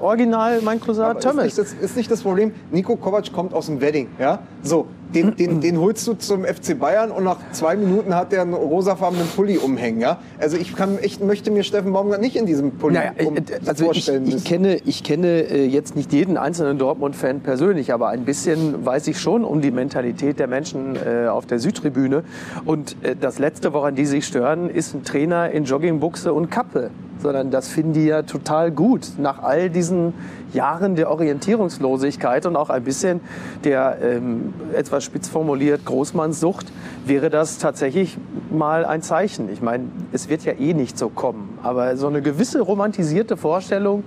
[0.00, 1.46] original mein Cousin Aber Thomas.
[1.46, 2.52] Ist nicht, das, ist nicht das Problem.
[2.70, 4.08] Nico Kovac kommt aus dem Wedding.
[4.18, 4.40] Ja?
[4.62, 8.42] So, den, den, den holst du zum FC Bayern und nach zwei Minuten hat er
[8.42, 10.00] einen rosafarbenen Pulli umhängen.
[10.00, 10.18] Ja?
[10.38, 13.42] Also ich kann echt, möchte mir Steffen Baumgart nicht in diesem Pulli Naja, um, äh,
[13.66, 14.44] also ich, vorstellen ich müssen.
[14.44, 19.20] kenne, ich kenne äh, jetzt nicht jeden einzelnen Dortmund-Fan persönlich, aber ein bisschen weiß ich
[19.20, 22.24] schon um die Mentalität der Menschen äh, auf der Südtribüne.
[22.64, 26.90] Und äh, das Letzte, woran die sich stören, ist ein Trainer in Joggingbuchse und Kappe.
[27.18, 29.12] Sondern das finden die ja total gut.
[29.18, 30.12] Nach all diesen
[30.52, 33.20] Jahren der Orientierungslosigkeit und auch ein bisschen
[33.64, 36.70] der, ähm, etwas spitz formuliert, Großmannssucht,
[37.06, 38.18] wäre das tatsächlich
[38.50, 39.50] mal ein Zeichen.
[39.52, 41.58] Ich meine, es wird ja eh nicht so kommen.
[41.62, 44.04] Aber so eine gewisse romantisierte Vorstellung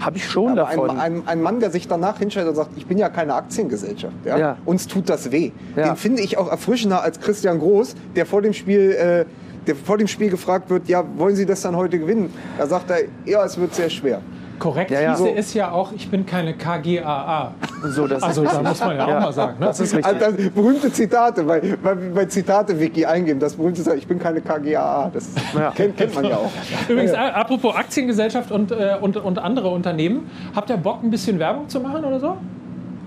[0.00, 0.90] habe ich schon Aber davon.
[0.90, 4.14] ein, ein, ein Mann, der sich danach hinstellt und sagt, ich bin ja keine Aktiengesellschaft.
[4.24, 4.38] Ja?
[4.38, 4.56] Ja.
[4.64, 5.50] Uns tut das weh.
[5.76, 5.88] Ja.
[5.88, 8.92] Den finde ich auch erfrischender als Christian Groß, der vor dem Spiel...
[8.92, 9.24] Äh,
[9.66, 12.32] der vor dem Spiel gefragt wird, ja, wollen Sie das dann heute gewinnen?
[12.58, 14.20] Da sagt er, ja, es wird sehr schwer.
[14.58, 15.10] Korrekt Ja, ja.
[15.12, 15.28] hieße So.
[15.36, 17.52] es ja auch, ich bin keine KGAA.
[17.90, 18.68] So, das also ist da richtig.
[18.68, 19.56] muss man ja, Ja, auch mal sagen.
[19.60, 19.66] Ne?
[19.66, 20.20] das ist richtig.
[20.20, 24.40] Also das berühmte Zitate, bei, bei, bei Zitate-Wiki eingeben, das berühmte Zitat, ich bin keine
[24.40, 25.28] KGAA, das
[25.76, 26.50] kennt, kennt man ja auch.
[26.88, 31.38] Übrigens, a- apropos Aktiengesellschaft und, äh, und, und andere Unternehmen, habt ihr Bock, ein bisschen
[31.38, 32.36] Werbung zu machen oder so?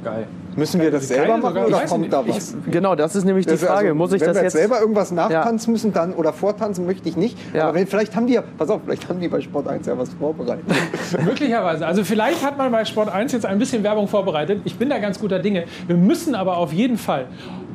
[0.06, 0.28] Geil.
[0.56, 2.56] Müssen wir das selber machen ich oder kommt da Ich- was?
[2.70, 3.88] Genau, das ist nämlich die Das ist Frage.
[3.89, 7.08] also, Muss ich wenn das wir jetzt selber irgendwas nachtanzen müssen dann oder vortanzen möchte
[7.08, 7.38] ich nicht.
[7.54, 7.64] Ja.
[7.66, 9.97] Aber wenn, vielleicht haben die ja, pass auf, vielleicht haben die bei Sport 1 ja
[9.97, 10.66] was vorbereitet.
[11.26, 11.86] Möglicherweise.
[11.88, 14.62] Also vielleicht hat man bei Sport 1 jetzt ein bisschen Werbung vorbereitet.
[14.66, 15.66] Ich bin da ganz guter Dinge.
[15.88, 17.28] Wir müssen aber auf jeden Fall,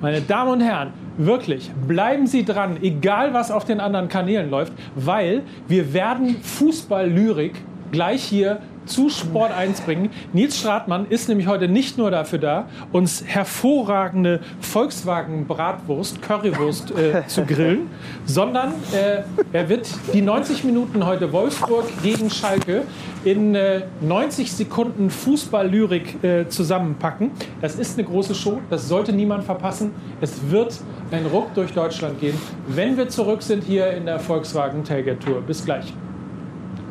[0.02, 4.72] meine Damen und Herren, wirklich, bleiben Sie dran, egal was auf den anderen Kanälen läuft,
[4.94, 7.54] weil wir werden Fußball-Lyrik
[7.92, 10.10] gleich hier zu Sport 1 bringen.
[10.32, 17.44] Nils Stratmann ist nämlich heute nicht nur dafür da, uns hervorragende Volkswagen-Bratwurst, Currywurst äh, zu
[17.44, 17.90] grillen,
[18.24, 19.22] sondern äh,
[19.52, 22.82] er wird die 90 Minuten heute Wolfsburg gegen Schalke
[23.24, 27.32] in äh, 90 Sekunden Fußball-Lyrik äh, zusammenpacken.
[27.60, 29.92] Das ist eine große Show, das sollte niemand verpassen.
[30.20, 30.78] Es wird
[31.10, 35.40] ein Ruck durch Deutschland gehen, wenn wir zurück sind hier in der Volkswagen Tailgate Tour.
[35.40, 35.92] Bis gleich.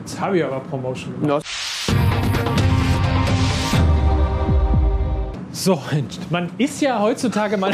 [0.02, 1.46] Jetzt habe ich aber Promotion gemacht.
[5.56, 5.82] So,
[6.32, 7.72] man ist ja heutzutage mal.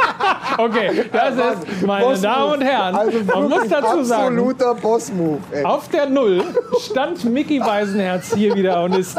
[0.58, 2.20] okay, das ist, meine Boss-Move.
[2.22, 5.38] Damen und Herren, Also man muss dazu sagen, Absoluter Boss-Move.
[5.64, 6.42] auf der Null
[6.80, 9.18] stand Mickey Beisenherz hier wieder und ist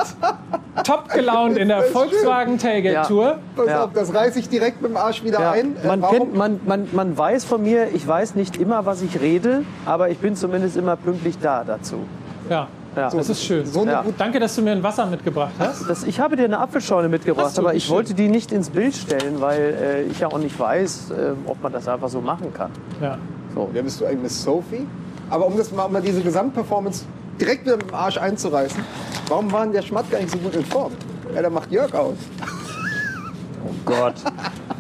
[0.84, 3.40] top gelaunt in der Volkswagen Tailgate Tour.
[3.56, 3.84] Pass Ja.
[3.86, 5.76] auf, das reiße ich direkt mit dem Arsch wieder Ja, ein.
[5.84, 9.02] Äh, man, warum- kennt, man, man, man weiß von mir, ich weiß nicht immer, was
[9.02, 12.06] ich rede, aber ich bin zumindest immer pünktlich da dazu.
[12.52, 13.10] Ja, Ja.
[13.10, 13.66] das ist schön.
[13.66, 14.06] so eine Ja.
[14.18, 15.90] Danke, dass du mir ein Wasser mitgebracht hast.
[15.90, 17.96] Das, ich habe dir eine Apfelschorle mitgebracht, aber ich schön.
[17.96, 21.62] wollte die nicht ins Bild stellen, weil äh, ich ja auch nicht weiß, äh, ob
[21.62, 22.72] man das einfach so machen kann.
[23.02, 23.18] Ja.
[23.54, 23.70] So.
[23.72, 24.88] Wer bist du eigentlich, Miss Sophie?
[25.30, 27.06] Aber um das mal, um mal diese Gesamtperformance
[27.40, 28.84] direkt mit dem Arsch einzureißen,
[29.28, 30.92] warum war denn der Schmatt gar nicht so gut in Form?
[31.34, 32.16] Ja, da macht Jörg aus.
[33.86, 34.16] Gott.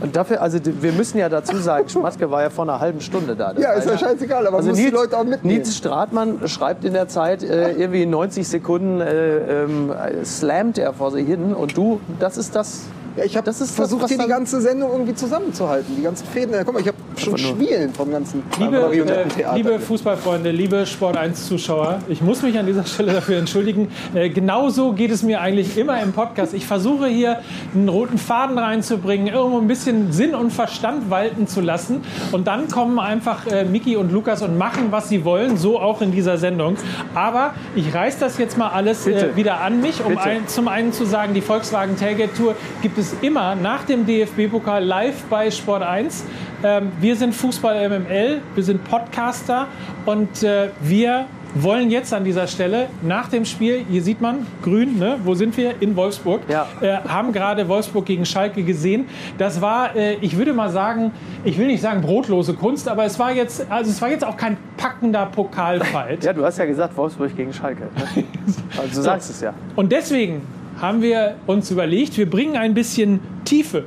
[0.02, 3.36] Und dafür, also wir müssen ja dazu sagen, Schmatke war ja vor einer halben Stunde
[3.36, 3.54] da.
[3.54, 5.58] Das Ja, ist ja scheißegal, aber also muss die Nils, Leute auch mitnehmen.
[5.58, 10.94] Nils Stratmann schreibt in der Zeit äh, irgendwie in 90 Sekunden äh, äh, slammt er
[10.94, 12.84] vor sich hin und du, das ist das.
[13.18, 15.96] Ja, ich habe versucht, hier die ganze Sendung irgendwie zusammenzuhalten.
[15.96, 16.54] Die ganzen Fäden.
[16.54, 21.16] Ja, guck mal, ich habe schon Schwielen vom ganzen Liebe, äh, liebe Fußballfreunde, liebe Sport
[21.16, 23.90] 1 Zuschauer, ich muss mich an dieser Stelle dafür entschuldigen.
[24.14, 26.54] Äh, genauso geht es mir eigentlich immer im Podcast.
[26.54, 27.40] Ich versuche hier
[27.74, 32.02] einen roten Faden reinzubringen, irgendwo ein bisschen Sinn und Verstand walten zu lassen.
[32.34, 36.02] Und dann kommen einfach äh, Miki und Lukas und machen, was sie wollen, so auch
[36.02, 36.76] in dieser Sendung.
[37.14, 40.92] Aber ich reiß das jetzt mal alles äh, wieder an mich, um ein, zum einen
[40.92, 45.84] zu sagen, die Volkswagen Tailgate Tour gibt es immer nach dem DFB-Pokal live bei Sport
[45.84, 46.26] 1.
[46.64, 49.68] Ähm, wir sind Fußball MML, wir sind Podcaster
[50.06, 51.26] und äh, wir
[51.56, 55.18] wollen jetzt an dieser Stelle nach dem Spiel, hier sieht man grün, ne?
[55.24, 55.82] wo sind wir?
[55.82, 56.42] In Wolfsburg.
[56.82, 59.08] Äh, haben gerade Wolfsburg gegen Schalke gesehen.
[59.38, 61.12] Das war, äh, ich würde mal sagen,
[61.46, 64.36] ich will nicht sagen brotlose Kunst, aber es war jetzt, also es war jetzt auch
[64.38, 65.96] kein packender Pokalfight.
[66.26, 67.84] Ja, du hast ja gesagt, Wolfsburg gegen Schalke.
[67.84, 68.24] Ne?
[68.78, 69.54] Also du sagst es ja.
[69.76, 70.42] Und deswegen
[70.80, 73.86] haben wir uns überlegt, wir bringen ein bisschen Tiefe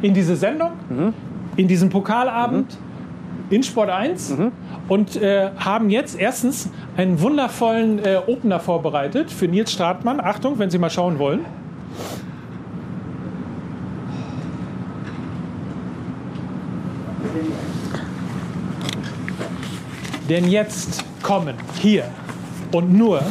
[0.00, 0.72] in diese Sendung,
[1.56, 2.76] in diesen Pokalabend,
[3.50, 4.34] in Sport 1
[4.88, 10.20] und äh, haben jetzt erstens einen wundervollen äh, Opener vorbereitet für Nils Stratmann.
[10.20, 11.44] Achtung, wenn Sie mal schauen wollen.
[20.28, 22.04] Denn jetzt kommen hier
[22.72, 23.22] und nur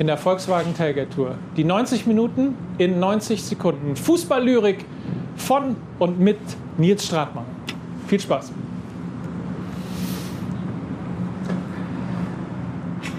[0.00, 4.86] in der Volkswagen Tailgate Tour die 90 Minuten in 90 Sekunden Fußballlyrik
[5.36, 6.38] von und mit
[6.78, 7.44] Nils Stratmann.
[8.06, 8.50] Viel Spaß.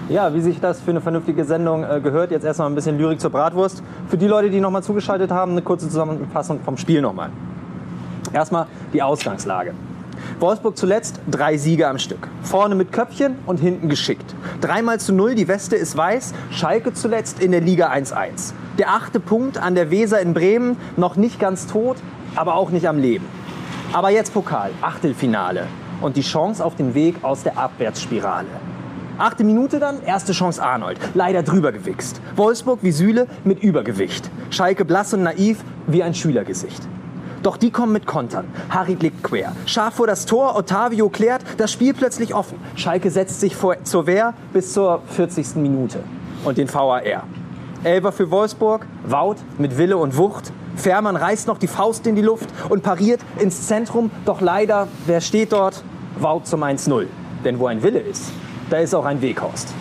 [0.08, 3.20] Ja, wie sich das für eine vernünftige Sendung äh, gehört, jetzt erstmal ein bisschen Lyrik
[3.20, 3.80] zur Bratwurst.
[4.08, 7.30] Für die Leute, die nochmal zugeschaltet haben, eine kurze Zusammenfassung vom Spiel nochmal.
[8.32, 9.72] Erstmal die Ausgangslage.
[10.40, 12.28] Wolfsburg zuletzt drei Siege am Stück.
[12.42, 14.34] Vorne mit Köpfchen und hinten geschickt.
[14.60, 16.34] Dreimal zu null, die Weste ist weiß.
[16.50, 18.52] Schalke zuletzt in der Liga 1-1.
[18.78, 21.96] Der achte Punkt an der Weser in Bremen, noch nicht ganz tot,
[22.34, 23.26] aber auch nicht am Leben.
[23.92, 25.66] Aber jetzt Pokal, Achtelfinale
[26.00, 28.48] und die Chance auf den Weg aus der Abwärtsspirale.
[29.18, 30.98] Achte Minute dann, erste Chance Arnold.
[31.14, 32.20] Leider drüber gewichst.
[32.34, 34.30] Wolfsburg wie Süle mit Übergewicht.
[34.50, 36.82] Schalke blass und naiv wie ein Schülergesicht.
[37.42, 38.46] Doch die kommen mit Kontern.
[38.70, 39.52] Harit liegt quer.
[39.66, 42.58] Scharf vor das Tor, Ottavio klärt, das Spiel plötzlich offen.
[42.76, 45.56] Schalke setzt sich vor, zur Wehr bis zur 40.
[45.56, 46.00] Minute.
[46.44, 47.02] Und den VAR.
[47.84, 50.52] Elber für Wolfsburg, Wout mit Wille und Wucht.
[50.76, 54.10] Fährmann reißt noch die Faust in die Luft und pariert ins Zentrum.
[54.24, 55.82] Doch leider, wer steht dort?
[56.20, 57.06] Wout zum 1-0.
[57.44, 58.30] Denn wo ein Wille ist,
[58.70, 59.74] da ist auch ein Weghorst.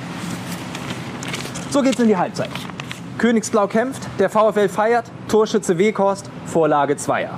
[1.70, 2.49] So geht's in die Halbzeit.
[3.20, 7.38] Königsblau kämpft, der VfL feiert, Torschütze Weghorst, Vorlage Zweier.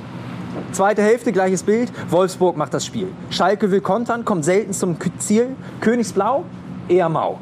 [0.74, 3.08] Zweite Hälfte, gleiches Bild, Wolfsburg macht das Spiel.
[3.30, 5.50] Schalke will kontern, kommt selten zum Ziel.
[5.82, 6.46] Königsblau,
[6.90, 7.38] eher mau.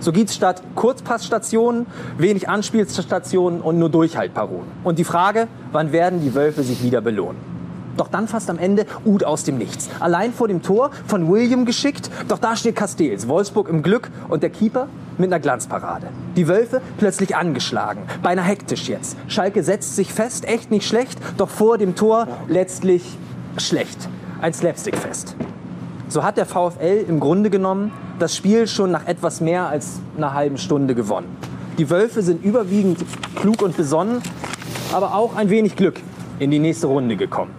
[0.00, 1.84] So geht's statt Kurzpassstationen,
[2.16, 4.64] wenig Anspielstationen und nur Durchhaltparolen.
[4.82, 7.36] Und die Frage, wann werden die Wölfe sich wieder belohnen?
[7.98, 9.90] Doch dann fast am Ende Uth aus dem Nichts.
[10.00, 12.10] Allein vor dem Tor von William geschickt.
[12.28, 14.88] Doch da steht Castells, Wolfsburg im Glück und der Keeper
[15.18, 16.08] mit einer Glanzparade.
[16.36, 18.02] Die Wölfe plötzlich angeschlagen.
[18.22, 19.16] Beinahe hektisch jetzt.
[19.28, 21.18] Schalke setzt sich fest, echt nicht schlecht.
[21.36, 23.18] Doch vor dem Tor letztlich
[23.56, 24.08] schlecht.
[24.40, 25.36] Ein Slapstickfest.
[26.08, 30.34] So hat der VfL im Grunde genommen das Spiel schon nach etwas mehr als einer
[30.34, 31.36] halben Stunde gewonnen.
[31.78, 33.04] Die Wölfe sind überwiegend
[33.34, 34.22] klug und besonnen,
[34.92, 36.00] aber auch ein wenig Glück
[36.38, 37.50] in die nächste Runde gekommen.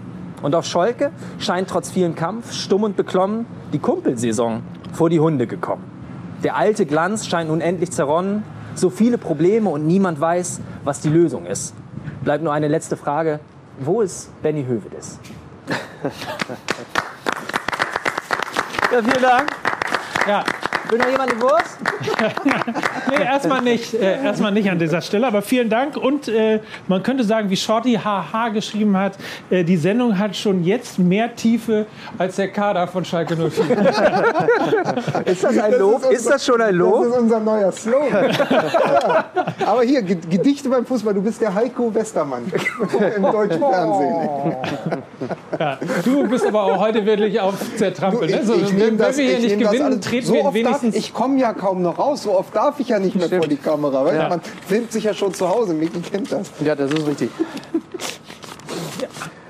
[0.41, 4.62] Und auf Schalke scheint trotz vielen Kampf, stumm und beklommen, die Kumpelsaison
[4.93, 5.95] vor die Hunde gekommen.
[6.44, 8.44] Der alte Glanz scheint nun endlich zerronnen,
[8.76, 11.74] so viele Probleme und niemand weiß, was die Lösung ist.
[12.24, 13.40] Bleibt nur eine letzte Frage,
[13.80, 15.20] wo ist Benny Hövedes?
[18.92, 19.50] Ja, vielen Dank.
[20.28, 20.44] Ja.
[20.90, 21.78] Will noch jemand eine Wurst?
[23.10, 25.98] nee, erstmal nicht, äh, erstmal nicht an dieser Stelle, aber vielen Dank.
[25.98, 29.14] Und äh, man könnte sagen, wie Shorty HH geschrieben hat,
[29.50, 31.86] äh, die Sendung hat schon jetzt mehr Tiefe
[32.18, 33.50] als der Kader von Schalke 04.
[35.26, 36.06] ist das ein Lob?
[36.12, 37.04] Ist das schon ein Lob?
[37.04, 38.32] Das ist unser neuer Slogan.
[38.52, 39.26] ja.
[39.66, 42.44] Aber hier, Ge- Gedichte beim Fußball, du bist der Heiko Westermann
[43.16, 44.56] im deutschen Fernsehen.
[45.60, 48.30] Ja, du bist aber auch heute wirklich auf zertrampeln.
[48.32, 48.46] Du, ne?
[48.46, 51.05] So, wenn wir hier ich nicht das gewinnen, treten so wir oft darf, wenigstens.
[51.05, 53.57] Ich komme ja kaum noch raus, so oft darf ich ja nicht mehr vor die
[53.57, 54.13] Kamera.
[54.13, 54.30] Ja.
[54.30, 56.51] Man filmt sich ja schon zu Hause, Micky kennt das.
[56.63, 57.30] Ja, das ist richtig.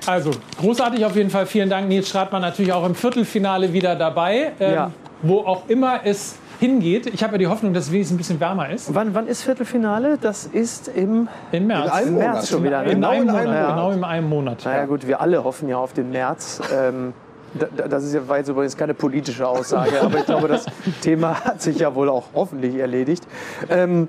[0.06, 1.46] Also, großartig auf jeden Fall.
[1.46, 2.42] Vielen Dank, Nils Stratmann.
[2.42, 4.52] Natürlich auch im Viertelfinale wieder dabei.
[4.60, 4.90] Ähm, Ja.
[5.22, 7.06] Wo auch immer es hingeht.
[7.06, 8.94] Ich habe ja die Hoffnung, dass es wenigstens ein bisschen wärmer ist.
[8.94, 10.18] Wann, wann ist Viertelfinale?
[10.20, 11.86] Das ist im, Im März.
[11.86, 12.82] In einem März schon wieder.
[12.82, 12.92] ne?
[12.92, 14.64] In einem Monat, genau einem Monat.
[14.64, 16.60] Naja gut, wir alle hoffen ja auf den März.
[16.72, 17.14] Ähm,
[17.56, 20.66] das ist ja, war jetzt übrigens keine politische Aussage, aber ich glaube, das
[21.00, 23.26] Thema hat sich ja wohl auch hoffentlich erledigt.
[23.68, 24.08] Ähm,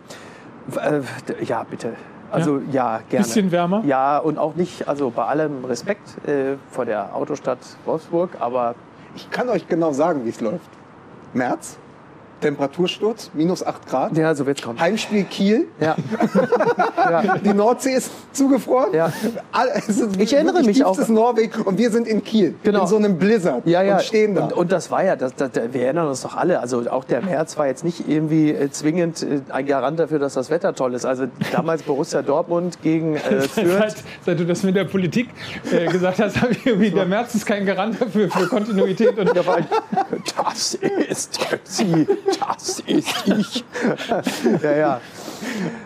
[0.75, 1.01] äh,
[1.43, 1.93] ja, bitte.
[2.29, 3.25] Also ja, gerne.
[3.25, 3.83] Bisschen wärmer?
[3.85, 8.75] Ja, und auch nicht, also bei allem Respekt äh, vor der Autostadt Wolfsburg, aber
[9.15, 10.69] Ich kann euch genau sagen, wie es läuft.
[11.33, 11.77] März,
[12.41, 14.17] Temperatursturz, minus 8 Grad.
[14.17, 14.79] Ja, so wird's kommen.
[14.79, 15.67] Heimspiel Kiel.
[15.79, 15.95] Ja.
[17.43, 18.93] Die Nordsee ist zugefroren.
[18.93, 19.11] Ja.
[19.75, 22.55] Es ist Ich erinnere mich auch- tiefstes Norwegen und wir sind in Kiel.
[22.63, 22.81] Genau.
[22.81, 23.65] In so einem Blizzard.
[23.65, 23.95] Ja, ja.
[23.95, 24.43] Und stehen da.
[24.45, 26.59] Und, und das war ja, das, das, wir erinnern uns doch alle.
[26.59, 30.33] Also auch der März war jetzt nicht irgendwie äh, zwingend äh, ein Garant dafür, dass
[30.33, 31.05] das Wetter toll ist.
[31.05, 33.79] Also damals Borussia Dortmund gegen äh, Fürth.
[33.79, 35.29] Seit, seit du das mit der Politik
[35.71, 39.17] äh, gesagt hast, habe ich irgendwie, der März ist kein Garant dafür für Kontinuität.
[39.17, 40.73] Und Das
[41.09, 42.07] ist sie.
[42.39, 43.63] Das ist ich.
[44.63, 45.01] ja, ja.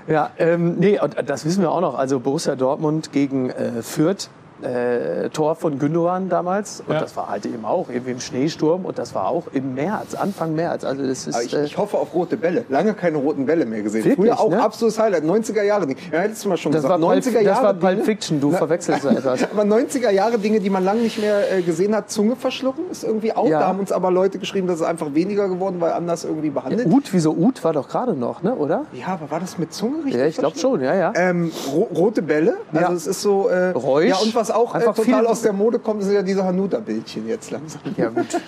[0.07, 1.97] Ja, ähm, nee, und das wissen wir auch noch.
[1.97, 4.29] Also Borussia Dortmund gegen äh, Fürth.
[4.63, 6.99] Äh, Tor von Gündogan damals und Ja.
[7.01, 10.53] das war halt eben auch irgendwie im Schneesturm und das war auch im März, Anfang
[10.55, 10.83] März.
[10.83, 12.65] Also das ist ich, äh, ich hoffe auf rote Bälle.
[12.69, 14.03] Lange keine roten Bälle mehr gesehen.
[14.05, 14.61] Wirklich, Früher auch ne?
[14.63, 15.23] absolutes Highlight.
[15.23, 15.87] 90er Jahre.
[16.11, 17.11] Ja, hättest du mal schon das war, gesagt.
[17.11, 19.43] Pulp, 90er das Jahre war Pulp Fiction, du Na- verwechselst etwas.
[19.51, 23.03] Aber 90er Jahre Dinge, die man lange nicht mehr äh, gesehen hat, Zunge verschlucken, ist
[23.03, 23.49] irgendwie out.
[23.49, 23.59] Ja.
[23.61, 26.87] Da haben uns aber Leute geschrieben, dass es einfach weniger geworden, weil anders irgendwie behandelt.
[26.87, 28.85] Ut, wieso Ut war doch gerade noch, ne, oder?
[28.93, 30.15] Ja, aber war das mit Zunge richtig?
[30.21, 31.13] Ja, ich glaube schon, ja, ja.
[31.15, 32.93] Ähm, ro rote Bälle, also Ja.
[32.95, 33.47] es ist so.
[33.49, 34.09] Äh, Räusch.
[34.09, 37.27] Ja, und was auch äh, Einfach total aus der Mode kommt, sind ja diese Hanuta-Bildchen
[37.27, 37.81] jetzt langsam.
[37.97, 38.27] Ja, gut.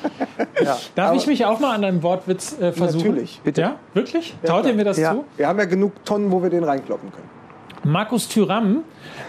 [0.62, 0.78] Ja.
[0.96, 3.08] Darf Aber- ich mich auch mal an einem Wortwitz äh, versuchen?
[3.08, 3.42] Natürlich.
[3.44, 3.62] Bitte.
[3.62, 3.76] Ja?
[3.94, 4.36] Wirklich?
[4.44, 5.14] Traut ihr mir das ja.
[5.14, 5.26] zu?
[5.36, 7.30] Wir haben ja genug Tonnen, wo wir den reinkloppen können.
[7.84, 8.84] Markus Thüram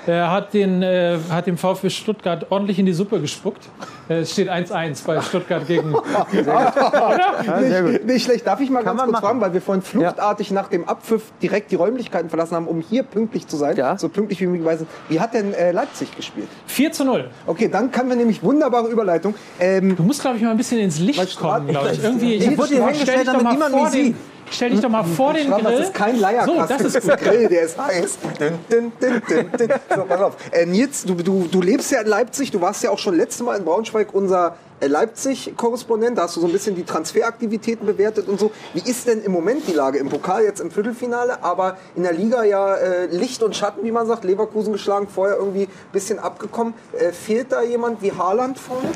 [0.07, 3.69] äh, hat, den, äh, hat dem VfB Stuttgart ordentlich in die Suppe gespuckt.
[4.09, 5.91] Äh, es steht 1-1 bei Stuttgart gegen.
[7.61, 8.47] nicht, nicht schlecht.
[8.47, 9.25] Darf ich mal ganz man kurz machen.
[9.25, 13.03] fragen, weil wir vorhin fluchtartig nach dem Abpfiff direkt die Räumlichkeiten verlassen haben, um hier
[13.03, 13.77] pünktlich zu sein.
[13.77, 13.99] Ja.
[13.99, 14.87] So pünktlich wie möglich.
[15.09, 16.49] Wie hat denn äh, Leipzig gespielt?
[16.67, 17.31] 4 zu 0.
[17.47, 19.35] Okay, dann können wir nämlich wunderbare Überleitung.
[19.59, 22.03] Ähm, Du musst, glaube ich, mal ein bisschen ins Licht kommen, glaube ich.
[22.03, 24.17] Irgendwie, Ich wurde hier stell hingestellt, damit niemand mich sieht.
[24.51, 25.63] Stell dich doch mal vor den Grill.
[25.63, 26.55] das ist kein Leierkasten.
[26.55, 27.19] So, das ist ein.
[27.19, 28.19] Grill, der ist heiß.
[28.39, 29.69] Dün, dün, dün, dün, dün.
[29.95, 30.37] So, pass auf.
[30.53, 32.51] Äh, Nils, du, du, du lebst ja in Leipzig.
[32.51, 36.19] Du warst ja auch schon letztes Mal in Braunschweig unser äh, Leipzig-Korrespondent.
[36.19, 38.51] Da hast du so ein bisschen die Transferaktivitäten bewertet und so.
[38.73, 39.99] Wie ist denn im Moment die Lage?
[39.99, 43.93] Im Pokal jetzt im Viertelfinale, aber in der Liga ja äh, Licht und Schatten, wie
[43.93, 44.25] man sagt.
[44.25, 46.75] Leverkusen geschlagen, vorher irgendwie ein bisschen abgekommen.
[46.99, 48.89] Äh, fehlt da jemand wie Haaland vorne?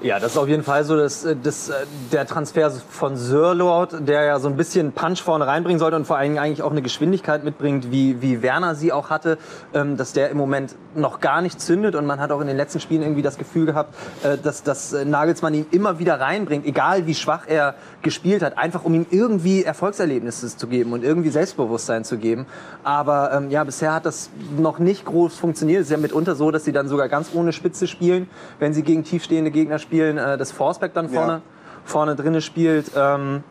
[0.00, 1.74] Ja, das ist auf jeden Fall so, dass, äh, dass äh,
[2.12, 6.16] der Transfer von Sörlot, der ja so ein bisschen Punch vorne reinbringen sollte und vor
[6.16, 9.38] allem eigentlich auch eine Geschwindigkeit mitbringt, wie, wie Werner sie auch hatte,
[9.74, 12.56] ähm, dass der im Moment noch gar nicht zündet und man hat auch in den
[12.56, 13.92] letzten Spielen irgendwie das Gefühl gehabt,
[14.22, 18.84] äh, dass, dass Nagelsmann ihn immer wieder reinbringt, egal wie schwach er gespielt hat, einfach
[18.84, 22.46] um ihm irgendwie Erfolgserlebnisse zu geben und irgendwie Selbstbewusstsein zu geben.
[22.84, 25.80] Aber ähm, ja, bisher hat das noch nicht groß funktioniert.
[25.80, 28.30] Es ist ja mitunter so, dass sie dann sogar ganz ohne Spitze spielen,
[28.60, 31.40] wenn sie gegen tiefstehende Gegner spielen, äh, dass Forsberg dann vorne, Ja.
[31.84, 32.90] vorne drinne spielt.
[32.96, 33.42] Ähm,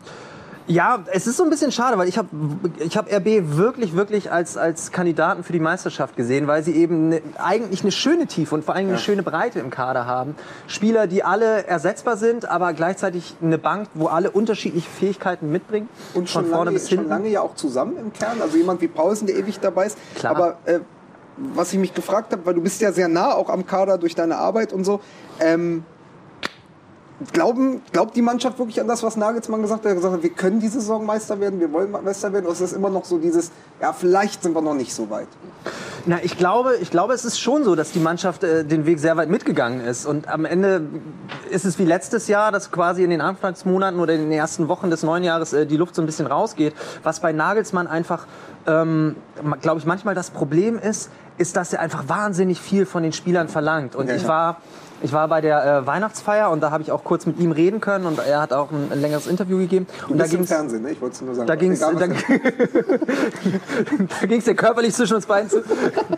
[0.70, 2.28] ja, es ist so ein bisschen schade, weil ich habe
[2.78, 7.08] ich hab RB wirklich, wirklich als, als Kandidaten für die Meisterschaft gesehen, weil sie eben
[7.08, 10.34] ne, eigentlich eine schöne Tiefe und vor allem eine schöne Breite im Kader haben.
[10.66, 15.88] Spieler, die alle ersetzbar sind, aber gleichzeitig eine Bank, wo alle unterschiedliche Fähigkeiten mitbringen.
[16.12, 17.10] Und von schon vorne lange, bis schon hinten.
[17.10, 18.42] lange ja auch zusammen im Kern.
[18.42, 19.96] Also jemand wie Paulsen, der ewig dabei ist.
[20.16, 20.36] Klar.
[20.36, 20.80] Aber äh,
[21.38, 24.14] was ich mich gefragt habe, weil du bist ja sehr nah auch am Kader durch
[24.14, 25.00] deine Arbeit und so.
[25.40, 25.82] Ähm,
[27.32, 29.86] glauben, glaubt die Mannschaft wirklich an das, was Nagelsmann gesagt hat?
[29.86, 32.44] Er hat gesagt, wir können diese Saison Meister werden, wir wollen Meister werden.
[32.44, 33.50] Oder ist das immer noch so dieses,
[33.80, 35.26] ja, vielleicht sind wir noch nicht so weit?
[36.06, 39.00] Na, ich glaube, ich glaube, es ist schon so, dass die Mannschaft äh, den Weg
[39.00, 40.06] sehr weit mitgegangen ist.
[40.06, 40.82] Und am Ende
[41.50, 44.88] ist es wie letztes Jahr, dass quasi in den Anfangsmonaten oder in den ersten Wochen
[44.88, 46.74] des neuen Jahres äh, die Luft so ein bisschen rausgeht.
[47.02, 48.26] Was bei Nagelsmann einfach,
[48.66, 49.16] ähm,
[49.60, 53.48] glaube ich, manchmal das Problem ist, ist, dass er einfach wahnsinnig viel von den Spielern
[53.48, 53.96] verlangt.
[53.96, 54.14] Und Ja.
[54.14, 54.60] ich war
[55.02, 57.80] ich war bei der äh, Weihnachtsfeier und da habe ich auch kurz mit ihm reden
[57.80, 59.86] können und er hat auch ein, ein längeres Interview gegeben.
[60.06, 60.90] Du und da ging's- Fernsehen, ne?
[60.92, 61.46] Ich wollte es nur sagen.
[61.46, 61.92] da ging es da,
[64.20, 65.62] da ging's ja körperlich zwischen uns beiden zu.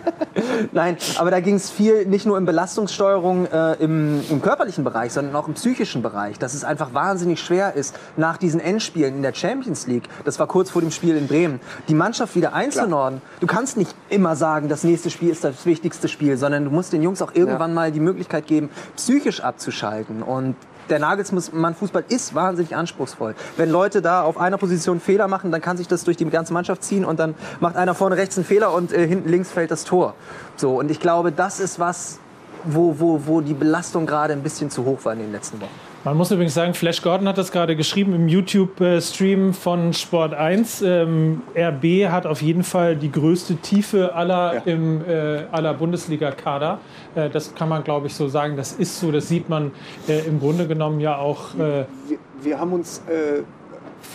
[0.72, 5.12] Nein, aber da ging es viel nicht nur in Belastungssteuerung äh, im, im körperlichen Bereich,
[5.12, 6.38] sondern auch im psychischen Bereich.
[6.38, 10.46] Dass es einfach wahnsinnig schwer ist, nach diesen Endspielen in der Champions League, das war
[10.46, 13.20] kurz vor dem Spiel in Bremen, die Mannschaft wieder einzunorden.
[13.40, 16.92] Du kannst nicht immer sagen, das nächste Spiel ist das wichtigste Spiel, sondern du musst
[16.92, 20.22] den Jungs auch irgendwann mal die Möglichkeit geben, psychisch abzuschalten.
[20.22, 20.56] Und
[20.88, 23.34] der Nagelsmann-Fußball ist wahnsinnig anspruchsvoll.
[23.56, 26.52] Wenn Leute da auf einer Position Fehler machen, dann kann sich das durch die ganze
[26.52, 29.70] Mannschaft ziehen und dann macht einer vorne rechts einen Fehler und äh, hinten links fällt
[29.70, 30.14] das Tor.
[30.56, 32.18] So, und ich glaube, das ist was,
[32.64, 35.89] wo, wo, wo die Belastung gerade ein bisschen zu hoch war in den letzten Wochen.
[36.02, 40.80] Man muss übrigens sagen, Flash Gordon hat das gerade geschrieben im YouTube-Stream von Sport 1.
[40.80, 46.78] Ähm, RB hat auf jeden Fall die größte Tiefe aller, im, äh, aller Bundesliga-Kader.
[47.14, 48.56] Äh, das kann man, glaube ich, so sagen.
[48.56, 49.72] Das ist so, das sieht man
[50.08, 51.54] äh, im Grunde genommen ja auch.
[51.56, 53.42] Äh, wir, wir haben uns äh,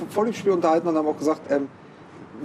[0.10, 1.68] vor dem Spiel unterhalten und haben auch gesagt, ähm,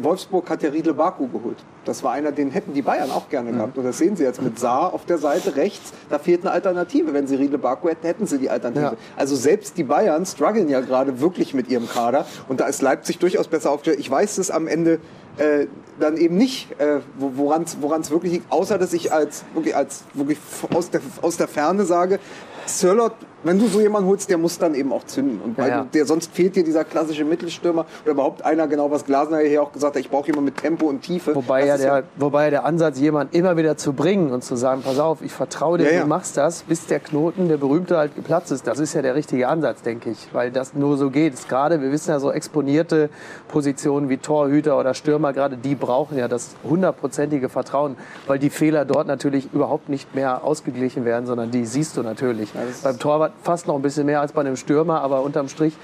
[0.01, 1.59] Wolfsburg hat ja Riedle Baku geholt.
[1.85, 3.77] Das war einer, den hätten die Bayern auch gerne gehabt.
[3.77, 5.93] Und das sehen sie jetzt mit Saar auf der Seite rechts.
[6.09, 7.13] Da fehlt eine Alternative.
[7.13, 8.97] Wenn sie Riedle Baku hätten, hätten sie die Alternative.
[8.97, 9.17] Ja.
[9.17, 12.27] Also selbst die Bayern strugglen ja gerade wirklich mit ihrem Kader.
[12.49, 14.01] Und da ist Leipzig durchaus besser aufgestellt.
[14.01, 15.01] Ich weiß es am Ende
[15.37, 15.67] äh,
[15.99, 18.53] dann eben nicht, äh, woran es wirklich liegt.
[18.53, 20.39] Außer, dass ich als, wirklich, als wirklich
[20.75, 22.19] aus, der, aus der Ferne sage,
[22.67, 25.41] Sörlot wenn du so jemanden holst, der muss dann eben auch zünden.
[25.41, 25.87] Und weil Ja, ja.
[25.93, 29.73] Der, sonst fehlt dir dieser klassische Mittelstürmer oder überhaupt einer, genau was Glasner hier auch
[29.73, 31.35] gesagt hat, ich brauche jemanden mit Tempo und Tiefe.
[31.35, 34.99] Wobei ja, der, wobei der Ansatz, jemanden immer wieder zu bringen und zu sagen, pass
[34.99, 38.67] auf, ich vertraue dir, du machst das, bis der Knoten, der berühmte, halt geplatzt ist.
[38.67, 41.31] Das ist ja der richtige Ansatz, denke ich, weil das nur so geht.
[41.49, 43.11] Gerade, wir wissen ja, so exponierte
[43.49, 48.85] Positionen wie Torhüter oder Stürmer, gerade die brauchen ja das hundertprozentige Vertrauen, weil die Fehler
[48.85, 52.51] dort natürlich überhaupt nicht mehr ausgeglichen werden, sondern die siehst du natürlich.
[52.83, 55.75] Beim Torwart fast noch ein bisschen mehr als bei einem Stürmer, aber unterm Strich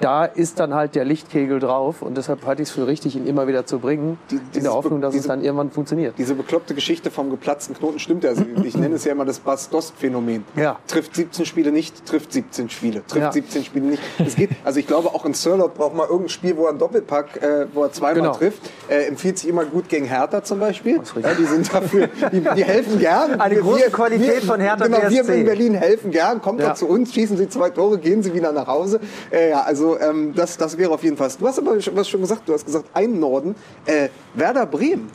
[0.00, 3.26] da ist dann halt der Lichtkegel drauf und deshalb halte ich es für richtig, ihn
[3.26, 6.14] immer wieder zu bringen, in dieses der Hoffnung, dass es diese- dann irgendwann funktioniert.
[6.18, 8.30] Diese bekloppte Geschichte vom geplatzten Knoten stimmt ja.
[8.30, 10.44] Also ich nenne es ja immer das Bast-Dost-Phänomen.
[10.56, 10.78] Ja.
[10.86, 13.02] Trifft 17 Spiele nicht, trifft 17 Spiele.
[13.06, 13.32] Trifft Ja.
[13.32, 14.02] 17 Spiele nicht.
[14.18, 16.78] Es geht, also ich glaube, auch in Sirlot braucht man irgendein Spiel, wo er einen
[16.78, 18.32] Doppelpack, äh, wo er zweimal Genau.
[18.32, 18.60] trifft.
[18.88, 21.00] Äh, empfiehlt sich immer gut gegen Hertha zum Beispiel.
[21.22, 23.40] Ja, die sind dafür, die, die helfen gern.
[23.40, 25.40] Eine Wir- große wir- Qualität wir, von Hertha Genau, wir BSC.
[25.40, 26.40] in Berlin helfen gern.
[26.42, 26.74] Kommt Ja.
[26.74, 29.00] zu uns, schießen Sie zwei Tore, gehen Sie wieder nach Hause.
[29.30, 31.30] Äh, ja, also ähm, das, das wäre auf jeden Fall.
[31.38, 33.54] Du hast aber was schon gesagt, du hast gesagt, ein Norden.
[33.84, 35.10] Äh, Werder Bremen.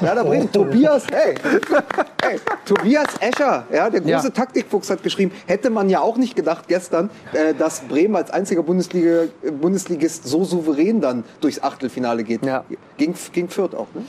[0.00, 1.34] Werder Bremen, Tobias, hey,
[2.22, 4.30] hey, Tobias Escher, ja, der große Ja.
[4.30, 8.62] Taktikfuchs hat geschrieben, hätte man ja auch nicht gedacht gestern, äh, dass Bremen als einziger
[8.62, 9.24] Bundesliga,
[9.60, 12.44] Bundesligist so souverän dann durchs Achtelfinale geht.
[12.44, 12.64] Ja.
[12.96, 14.04] Gegen, gegen Fürth auch, ne?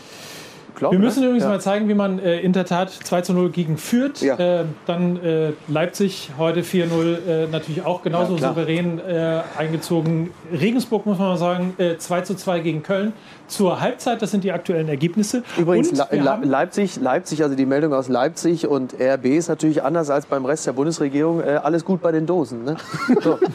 [0.84, 1.28] Glaube, Wir müssen ne?
[1.28, 1.50] übrigens ja.
[1.50, 4.36] mal zeigen, wie man äh, in der Tat 2 zu 0 gegen Fürth, Ja.
[4.36, 6.86] äh, dann äh, Leipzig heute 4-0
[7.26, 10.32] äh, natürlich auch genauso Ja, souverän äh, eingezogen.
[10.52, 13.14] Regensburg muss man mal sagen, äh, 2 zu 2 gegen Köln.
[13.48, 15.44] Zur Halbzeit, das sind die aktuellen Ergebnisse.
[15.58, 20.26] Übrigens, Le Leipzig, Leipzig, also die Meldung aus Leipzig und RB ist natürlich anders als
[20.26, 21.40] beim Rest der Bundesregierung.
[21.40, 22.66] Äh, alles gut bei den Dosen.
[22.66, 22.76] Ne?
[23.22, 23.40] So.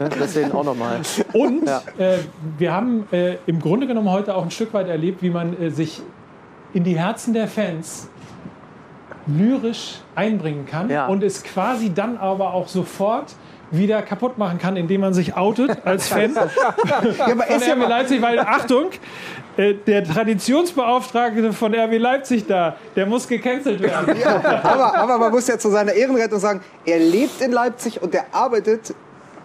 [0.00, 0.98] Ne, das sehen auch nochmal.
[1.34, 1.80] Und Ja.
[1.98, 2.18] äh,
[2.58, 5.70] wir haben äh, im Grunde genommen heute auch ein Stück weit erlebt, wie man äh,
[5.70, 6.02] sich
[6.74, 8.08] in die Herzen der Fans
[9.26, 11.06] lyrisch einbringen kann Ja.
[11.06, 13.32] und es quasi dann aber auch sofort
[13.70, 16.42] wieder kaputt machen kann, indem man sich outet als Fan Ja,
[17.26, 18.90] aber von ist ja RB mal, Leipzig, weil Achtung,
[19.56, 24.14] äh, der Traditionsbeauftragte von RB Leipzig da, der muss gecancelt werden.
[24.62, 28.26] aber, aber man muss ja zu seiner Ehrenrettung sagen, er lebt in Leipzig und er
[28.32, 28.94] arbeitet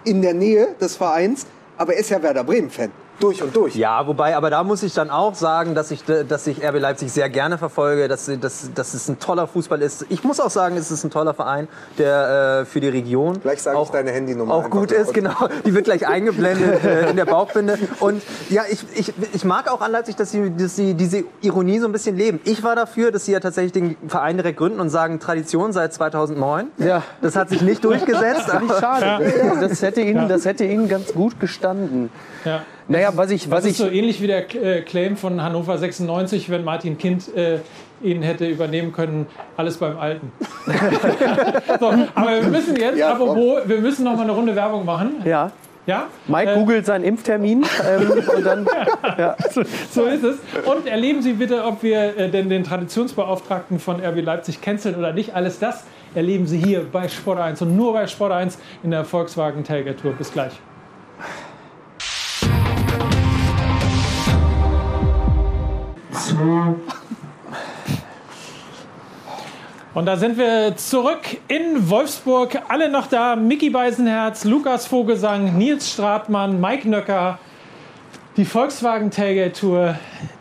[0.03, 2.91] in der Nähe des Vereins, aber er ist ja Werder Bremen-Fan.
[3.19, 3.75] Durch und durch.
[3.75, 7.11] Ja, wobei, aber da muss ich dann auch sagen, dass ich, dass ich RB Leipzig
[7.11, 10.05] sehr gerne verfolge, dass, dass, dass es ein toller Fußball ist.
[10.09, 11.67] Ich muss auch sagen, es ist ein toller Verein,
[11.97, 14.53] der äh, für die Region Gleich sage ich auch, deine Handynummer.
[14.53, 15.35] auch gut ist, genau.
[15.65, 17.77] Die wird gleich eingeblendet äh, in der Bauchbinde.
[17.99, 21.79] Und ja, ich, ich, ich mag auch an Leipzig, dass sie, dass sie diese Ironie
[21.79, 22.39] so ein bisschen leben.
[22.45, 25.93] Ich war dafür, dass sie ja tatsächlich den Verein direkt gründen und sagen Tradition seit
[25.93, 26.67] 2009.
[26.77, 27.03] Ja.
[27.21, 28.47] Das hat sich nicht durchgesetzt.
[28.47, 29.59] Ich aber- schade.
[29.59, 32.09] Das, hätte ihnen, das hätte ihnen ganz gut gestanden.
[32.45, 32.61] Ja.
[32.89, 35.77] Naja, was ich, was Das ist so ich, ähnlich wie der äh, Claim von Hannover
[35.77, 37.59] 96, wenn Martin Kind äh,
[38.01, 39.27] ihn hätte übernehmen können,
[39.57, 40.31] alles beim Alten.
[41.79, 45.21] so, aber wir müssen jetzt, Ja, apropos, wir müssen noch mal eine Runde Werbung machen.
[45.23, 45.51] ja,
[45.85, 46.07] Ja?
[46.27, 48.67] Mike Äh, googelt seinen Impftermin ähm, und dann,
[49.19, 49.35] ja.
[49.51, 49.61] So,
[49.91, 50.37] so ist es.
[50.65, 55.13] Und erleben Sie bitte, ob wir äh, denn den Traditionsbeauftragten von RB Leipzig canceln oder
[55.13, 55.35] nicht.
[55.35, 55.83] Alles das
[56.15, 59.97] erleben Sie hier bei Sport 1 und nur bei Sport 1 in der Volkswagen Tailgate
[59.97, 60.13] Tour.
[60.13, 60.53] Bis gleich.
[69.93, 72.61] Und da sind wir zurück in Wolfsburg.
[72.69, 73.35] Alle noch da.
[73.35, 77.39] Mickey Beisenherz, Lukas Vogelsang, Nils Stratmann, Mike Nöcker.
[78.39, 79.95] Die Volkswagen Tailgate Tour,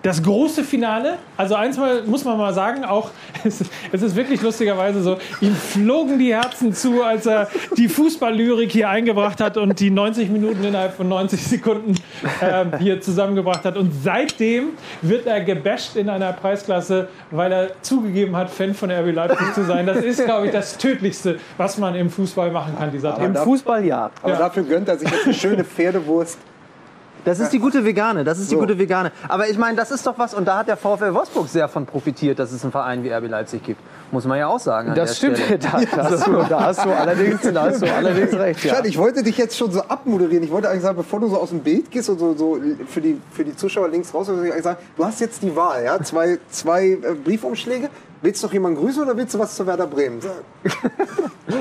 [0.04, 1.18] das große Finale.
[1.36, 3.10] Also eins mal, muss man mal sagen, auch
[3.44, 7.88] es ist, es ist wirklich lustigerweise so, ihm flogen die Herzen zu, als er die
[7.88, 11.96] Fußballlyrik hier eingebracht hat und die 90 Minuten innerhalb von 90 Sekunden
[12.40, 13.76] äh, hier zusammengebracht hat.
[13.76, 19.12] Und seitdem wird er gebasht in einer Preisklasse, weil er zugegeben hat, Fan von RB
[19.12, 19.86] Leipzig zu sein.
[19.86, 23.24] Das ist, glaube ich, das Tödlichste, was man im Fußball machen kann dieser Tag.
[23.24, 24.12] im Fußball ja.
[24.22, 24.38] Aber Ja.
[24.38, 26.38] dafür gönnt er sich jetzt eine schöne Pferdewurst.
[27.24, 28.60] Das ist die gute Vegane, das ist die So.
[28.60, 29.12] gute Vegane.
[29.28, 31.86] Aber ich meine, das ist doch was, und da hat der VfL Wolfsburg sehr von
[31.86, 33.80] profitiert, dass es einen Verein wie RB Leipzig gibt.
[34.10, 34.94] Muss man ja auch sagen.
[34.94, 35.38] Das stimmt.
[35.38, 38.64] Da, da, hast du, da, hast du allerdings, da hast du allerdings recht.
[38.64, 38.76] Ja.
[38.76, 40.42] Schade, ich wollte dich jetzt schon so abmoderieren.
[40.44, 42.58] Ich wollte eigentlich sagen, bevor du so aus dem Bild gehst und so, so
[42.88, 45.84] für, die, für die Zuschauer links raus, ich eigentlich sagen, du hast jetzt die Wahl.
[45.84, 46.02] Ja?
[46.02, 47.90] Zwei, zwei äh, Briefumschläge.
[48.20, 50.44] Willst du noch jemanden grüßen oder willst du was zu Werder Bremen sagen?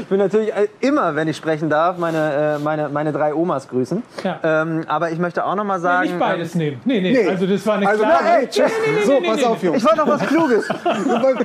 [0.02, 3.70] Ich will natürlich äh, immer, wenn ich sprechen darf, meine, äh, meine, meine drei Omas
[3.70, 4.04] grüßen.
[4.22, 4.40] Ja.
[4.44, 6.10] Ähm, aber ich möchte auch noch mal sagen.
[6.10, 6.82] nicht beides nehmen.
[6.84, 7.28] Nee, nee, Nee.
[7.30, 8.22] also das war eine Also, klare...
[8.24, 8.72] na, ey, tschüss.
[9.06, 9.78] so, pass auf, ähm, Jungs.
[9.78, 10.70] ich wollte noch was Kluges.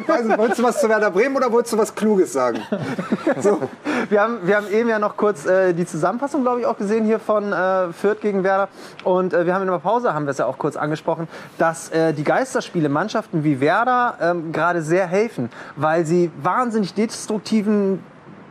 [0.09, 2.59] Also, wolltest du was zu Werder Bremen oder wolltest du was Kluges sagen?
[4.09, 7.05] Wir haben, wir haben eben ja noch kurz äh, die Zusammenfassung, glaube ich, auch gesehen
[7.05, 8.69] hier von äh, Fürth gegen Werder.
[9.05, 11.89] Und äh, wir haben in der Pause, haben wir es ja auch kurz angesprochen, dass
[11.91, 18.01] äh, die Geisterspiele Mannschaften wie Werder ähm, gerade sehr helfen, weil sie wahnsinnig destruktiven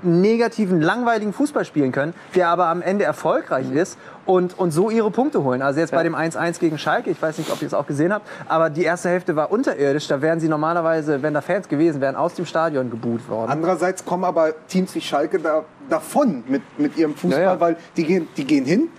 [0.04, 5.12] negativen, langweiligen Fußball spielen können, der aber am Ende erfolgreich ist und, und so ihre
[5.12, 5.62] Punkte holen.
[5.62, 8.14] Also jetzt bei dem 1-1 gegen Schalke, ich weiß nicht, ob ihr es auch gesehen
[8.14, 10.08] habt, aber die erste Hälfte war unterirdisch.
[10.08, 13.52] Da wären sie normalerweise, wenn da Fans gewesen wären, aus dem Stadion geboot worden.
[13.52, 17.60] Andererseits kommen aber Teams wie Schalke da, davon mit, mit ihrem Fußball, Ja, ja.
[17.60, 18.90] weil die gehen, die gehen hin,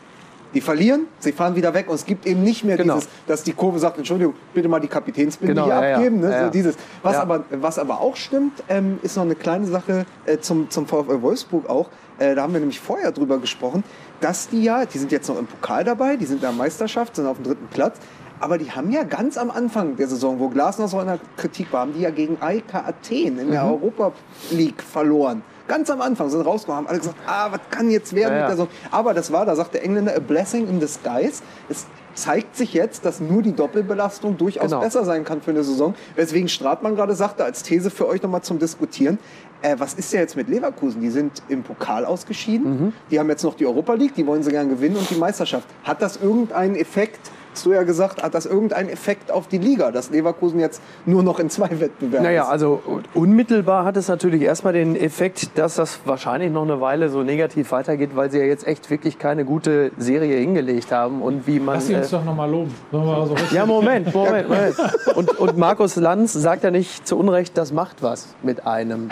[0.54, 2.94] die verlieren, sie fahren wieder weg und es gibt eben nicht mehr Genau.
[2.96, 6.20] dieses, dass die Kurve sagt, Entschuldigung, bitte mal die Kapitänsbinde Genau, hier ja, abgeben.
[6.20, 6.30] Ne?
[6.30, 6.76] Ja, So dieses.
[7.02, 7.22] Was, Ja.
[7.22, 11.22] aber, was aber auch stimmt, ähm, ist noch eine kleine Sache äh, zum, zum VfL
[11.22, 11.88] Wolfsburg auch.
[12.18, 13.82] Äh, da haben wir nämlich vorher drüber gesprochen,
[14.20, 17.16] dass die ja, die sind jetzt noch im Pokal dabei, die sind in der Meisterschaft,
[17.16, 17.98] sind auf dem dritten Platz.
[18.40, 21.72] Aber die haben ja ganz am Anfang der Saison, wo Glasner so in der Kritik
[21.72, 23.70] war, haben die ja gegen AEK Athen in der Mhm.
[23.70, 24.12] Europa
[24.50, 25.42] League verloren.
[25.68, 28.48] Ganz am Anfang sind rausgekommen, haben alle gesagt, ah, was kann jetzt werden Ja, mit
[28.48, 28.68] der Saison?
[28.90, 31.42] Aber das war, da sagt der Engländer, a blessing in disguise.
[31.68, 34.80] Es zeigt sich jetzt, dass nur die Doppelbelastung durchaus Genau.
[34.80, 35.94] besser sein kann für eine Saison.
[36.16, 39.18] Weswegen Stratmann gerade sagte, als These für euch nochmal zum Diskutieren,
[39.62, 41.00] äh, was ist ja jetzt mit Leverkusen?
[41.00, 42.70] Die sind im Pokal ausgeschieden.
[42.86, 42.92] Mhm.
[43.10, 45.66] Die haben jetzt noch die Europa League, die wollen sie gern gewinnen und die Meisterschaft.
[45.84, 47.30] Hat das irgendeinen Effekt?
[47.52, 51.22] Hast du ja gesagt, hat das irgendeinen Effekt auf die Liga, dass Leverkusen jetzt nur
[51.22, 52.48] noch in zwei Wettbewerben Naja, ist?
[52.48, 52.80] also
[53.14, 57.70] unmittelbar hat es natürlich erstmal den Effekt, dass das wahrscheinlich noch eine Weile so negativ
[57.72, 61.74] weitergeht, weil sie ja jetzt echt wirklich keine gute Serie hingelegt haben und wie man.
[61.74, 62.74] Lass sie uns äh, doch noch mal loben.
[62.90, 63.00] So
[63.34, 64.74] richtig- ja, Moment, Moment, Moment.
[65.14, 69.10] Und, und Markus Lanz sagt ja nicht zu Unrecht, das macht was mit einem.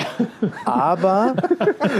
[0.65, 1.35] Aber,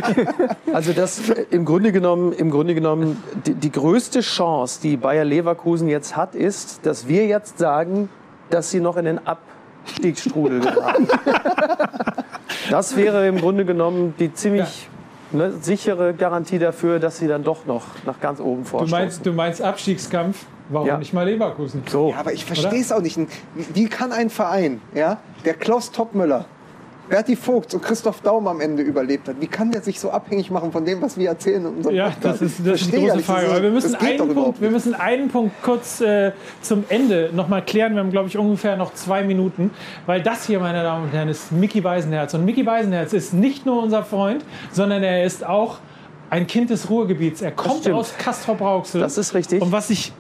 [0.73, 5.25] also das äh, im Grunde genommen, im Grunde genommen die, die größte Chance, die Bayer
[5.25, 8.09] Leverkusen jetzt hat, ist, dass wir jetzt sagen,
[8.51, 11.09] dass sie noch in den Abstiegsstrudel geraten.
[12.69, 14.89] Das wäre im Grunde genommen die ziemlich
[15.33, 18.99] ne, sichere Garantie dafür, dass sie dann doch noch nach ganz oben Du vorstoßen.
[18.99, 20.45] meinst, du meinst Abstiegskampf?
[20.69, 20.99] Warum Ja.
[20.99, 21.83] nicht mal Leverkusen?
[21.89, 22.11] So.
[22.11, 23.19] Ja, aber ich verstehe es auch nicht.
[23.55, 26.45] Wie kann ein Verein, ja, der Klaus Toppmüller,
[27.11, 30.51] Berti Vogt und Christoph Daum am Ende überlebt hat, wie kann der sich so abhängig
[30.51, 32.41] machen von dem, was wir erzählen in unserem Ja, Podcast?
[32.41, 33.27] das ist, das ist die ja große nicht.
[33.27, 33.41] Frage.
[33.43, 36.33] Das ist- Aber wir müssen, einen Punkt, wir müssen einen Punkt kurz äh,
[36.63, 37.95] zum Ende noch mal klären.
[37.95, 39.71] Wir haben, glaube ich, ungefähr noch zwei Minuten.
[40.07, 42.33] Weil das hier, meine Damen und Herren, ist Mickey Beisenherz.
[42.35, 45.79] Und Mickey Beisenherz ist nicht nur unser Freund, sondern er ist auch
[46.31, 47.43] ein Kind des Ruhrgebiets.
[47.43, 49.01] Er kommt aus Castrop-Rauxel.
[49.01, 49.61] Das ist richtig.
[49.61, 50.13] Und was sich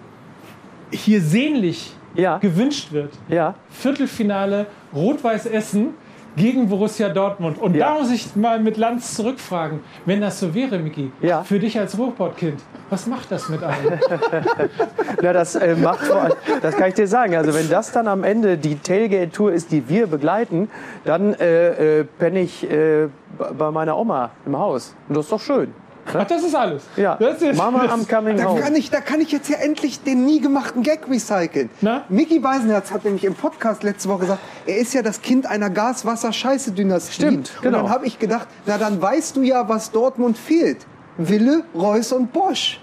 [0.91, 1.93] hier sehnlich
[2.41, 3.55] gewünscht wird, Ja.
[3.71, 5.95] Viertelfinale Rot-Weiß Essen
[6.37, 7.59] gegen Borussia Dortmund.
[7.59, 7.95] Und Ja.
[7.95, 11.43] da muss ich mal mit Lanz zurückfragen, wenn das so wäre, Miki, Ja.
[11.43, 13.99] für dich als Ruhrpottkind, was macht das mit einem?
[15.23, 17.35] Na, das äh, macht vor allem, das kann ich dir sagen.
[17.35, 20.69] Also wenn das dann am Ende die Tailgate-Tour ist, die wir begleiten,
[21.05, 23.09] dann äh, äh, penne ich äh,
[23.39, 24.95] bei- bei meiner Oma im Haus.
[25.09, 25.73] Und das ist doch schön.
[26.13, 26.83] Ach, das ist alles.
[26.97, 27.17] Ja.
[27.21, 28.61] Das ist, Mama das, am Coming Da Home.
[28.61, 31.71] kann, ich, da kann ich jetzt ja endlich den nie gemachten Gag recyceln.
[31.81, 32.03] Na?
[32.09, 35.71] Mickey Beisenherz hat nämlich im Podcast letzte Woche gesagt, er ist ja das Kind einer
[35.71, 37.13] Gas-Wasser-Scheiße-Dynastie.
[37.15, 37.79] Stimmt, genau.
[37.79, 40.79] Und dann habe ich gedacht, na dann weißt du ja, was Dortmund fehlt.
[41.19, 42.81] Wille, Reus und Bosch.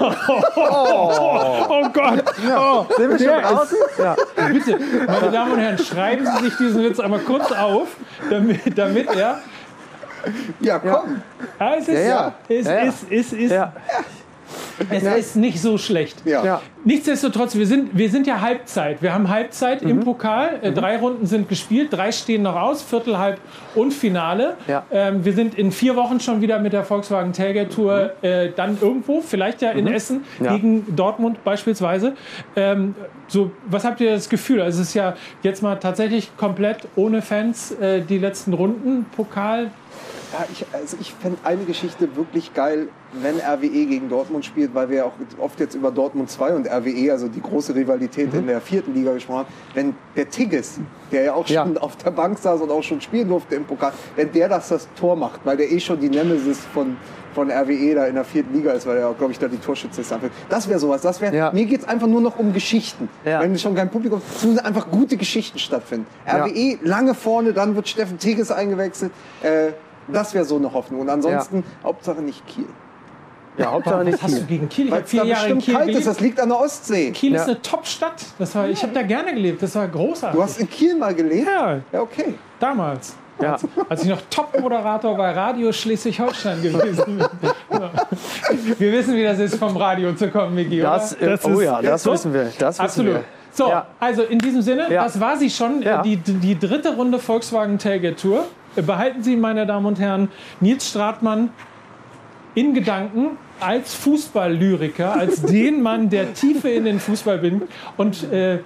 [0.00, 2.24] Oh Gott!
[2.58, 4.16] Oh, Sind wir schon ist- Ja.
[4.48, 7.88] Bitte, meine Damen und Herren, schreiben Sie sich diesen Witz einmal kurz auf,
[8.30, 9.40] damit, damit er.
[10.60, 11.22] Ja, komm.
[11.60, 12.34] Ja, es ist, Ja, ja.
[12.48, 12.80] Es Ja, ja.
[12.82, 13.72] ist, es ist, Ja.
[14.90, 16.22] es ist nicht so schlecht.
[16.24, 16.44] Ja.
[16.44, 16.62] Ja.
[16.84, 19.02] Nichtsdestotrotz, wir sind, wir sind ja Halbzeit.
[19.02, 19.90] Wir haben Halbzeit Mhm.
[19.90, 20.60] im Pokal.
[20.62, 23.38] Äh, Drei Runden sind gespielt, drei stehen noch aus, Viertel, Halb
[23.74, 24.56] und Finale.
[24.68, 24.84] Ja.
[24.92, 28.78] Ähm, wir sind in vier Wochen schon wieder mit der Volkswagen Tailgate Tour äh, dann
[28.80, 30.44] irgendwo, vielleicht ja in Essen, Mhm.
[30.44, 30.52] Ja.
[30.56, 32.14] gegen Dortmund beispielsweise.
[32.54, 32.94] Ähm,
[33.28, 34.60] so, was habt ihr das Gefühl?
[34.62, 39.06] Also es ist ja jetzt mal tatsächlich komplett ohne Fans äh, die letzten Runden.
[39.16, 39.70] Pokal,
[40.32, 42.88] Ja, ich, also ich fände eine Geschichte wirklich geil,
[43.22, 46.66] wenn RWE gegen Dortmund spielt, weil wir ja auch oft jetzt über Dortmund 2 und
[46.68, 48.40] RWE, also die große Rivalität Mhm.
[48.40, 49.48] in der vierten Liga gesprochen haben.
[49.74, 50.80] Wenn der Tigges,
[51.12, 51.62] der ja auch Ja.
[51.64, 54.68] schon auf der Bank saß und auch schon spielen durfte im Pokal, wenn der das,
[54.68, 56.96] das Tor macht, weil der eh schon die Nemesis von,
[57.34, 60.00] von RWE da in der vierten Liga ist, weil er glaube ich, da die Torschütze
[60.00, 60.12] ist.
[60.48, 61.02] Das wäre sowas.
[61.02, 61.52] Das wär, Ja.
[61.52, 63.08] Mir geht es einfach nur noch um Geschichten.
[63.24, 63.40] Ja.
[63.40, 66.06] Wenn schon kein Publikum, es müssen einfach gute Geschichten stattfinden.
[66.26, 66.44] Ja.
[66.44, 69.12] RWE lange vorne, dann wird Steffen Tigges eingewechselt.
[69.42, 69.68] Äh,
[70.08, 71.00] das wäre so eine Hoffnung.
[71.00, 72.66] Und ansonsten, Hauptsache nicht Kiel.
[73.58, 74.86] Ja, Hauptsache nicht was hast du gegen Kiel?
[74.86, 76.48] Ich Weil habe es vier da Jahre in bestimmt Kiel kalt ist, das liegt an
[76.50, 77.10] der Ostsee.
[77.12, 77.40] Kiel Ja.
[77.42, 78.22] ist eine Top-Stadt.
[78.38, 79.62] Das war, ich habe da gerne gelebt.
[79.62, 80.36] Das war großartig.
[80.36, 81.46] Du hast in Kiel mal gelebt?
[81.48, 82.34] ja, Ja, okay.
[82.60, 83.14] damals.
[83.40, 83.56] Ja.
[83.90, 87.26] Als ich noch Top-Moderator bei Radio Schleswig-Holstein gewesen bin.
[88.78, 90.80] Wir wissen, wie das ist, vom Radio zu kommen, Miki.
[90.80, 91.32] Das, oder?
[91.34, 92.12] äh, oh ja, das so?
[92.12, 92.50] wissen wir.
[92.58, 93.12] Das wissen Absolut.
[93.14, 93.24] wir.
[93.52, 93.86] So, Ja.
[94.00, 95.04] also in diesem Sinne, Ja.
[95.04, 96.02] das war sie schon, Ja.
[96.02, 98.44] die, die dritte Runde Volkswagen Tailgate Tour.
[98.82, 100.28] Behalten Sie, meine Damen und Herren,
[100.60, 101.50] Nils Stratmann
[102.54, 107.68] in Gedanken als Fußballlyriker, als den Mann, der Tiefe in den Fußball bindet.
[107.96, 108.60] Und äh,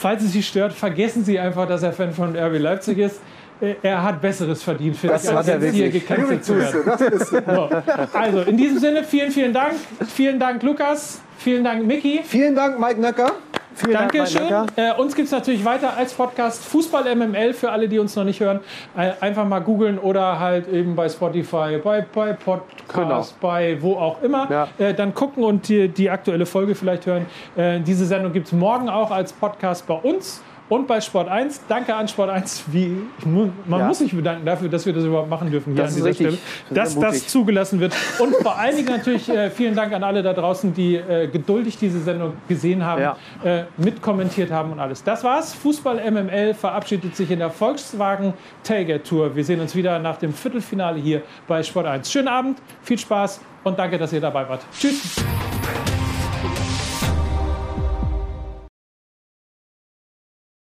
[0.00, 3.20] falls es Sie stört, vergessen Sie einfach, dass er Fan von RB Leipzig ist.
[3.60, 7.72] äh, er hat Besseres verdient, finde Das ich, als er jetzt hier gecancelt zu werden.
[8.12, 9.74] Also in diesem Sinne, vielen, vielen Dank.
[10.08, 11.20] Vielen Dank, Lukas.
[11.38, 12.20] Vielen Dank, Micky.
[12.24, 13.32] Vielen Dank, Mike Nöcker.
[13.74, 14.42] Vielen Dank, Dankeschön.
[14.42, 14.66] Nöcker.
[14.76, 18.24] Äh, uns gibt es natürlich weiter als Podcast Fußball MML für alle, die uns noch
[18.24, 18.60] nicht hören.
[18.96, 24.22] Äh, einfach mal googeln oder halt eben bei Spotify, bei, bei Podcast, bei wo auch
[24.22, 24.50] immer.
[24.50, 24.68] Ja.
[24.78, 27.26] Äh, dann gucken und die, die aktuelle Folge vielleicht hören.
[27.56, 30.42] Äh, diese Sendung gibt es morgen auch als Podcast bei uns.
[30.74, 32.64] Und bei Sport 1, danke an Sport 1.
[32.72, 33.86] Wie, mu man Ja.
[33.86, 36.26] muss sich bedanken dafür, dass wir das überhaupt machen dürfen hier Das an dieser richtig.
[36.26, 36.38] Stelle.
[36.70, 37.94] Dass das zugelassen wird.
[38.18, 41.78] Und vor allen Dingen natürlich äh, vielen Dank an alle da draußen, die äh, geduldig
[41.78, 43.16] diese Sendung gesehen haben, Ja.
[43.44, 45.04] äh, mitkommentiert haben und alles.
[45.04, 45.54] Das war's.
[45.54, 48.32] Fußball MML verabschiedet sich in der Volkswagen
[48.64, 49.36] Tailgate Tour.
[49.36, 52.10] Wir sehen uns wieder nach dem Viertelfinale hier bei Sport 1.
[52.10, 54.62] Schönen Abend, viel Spaß und danke, dass ihr dabei wart.
[54.76, 55.22] Tschüss.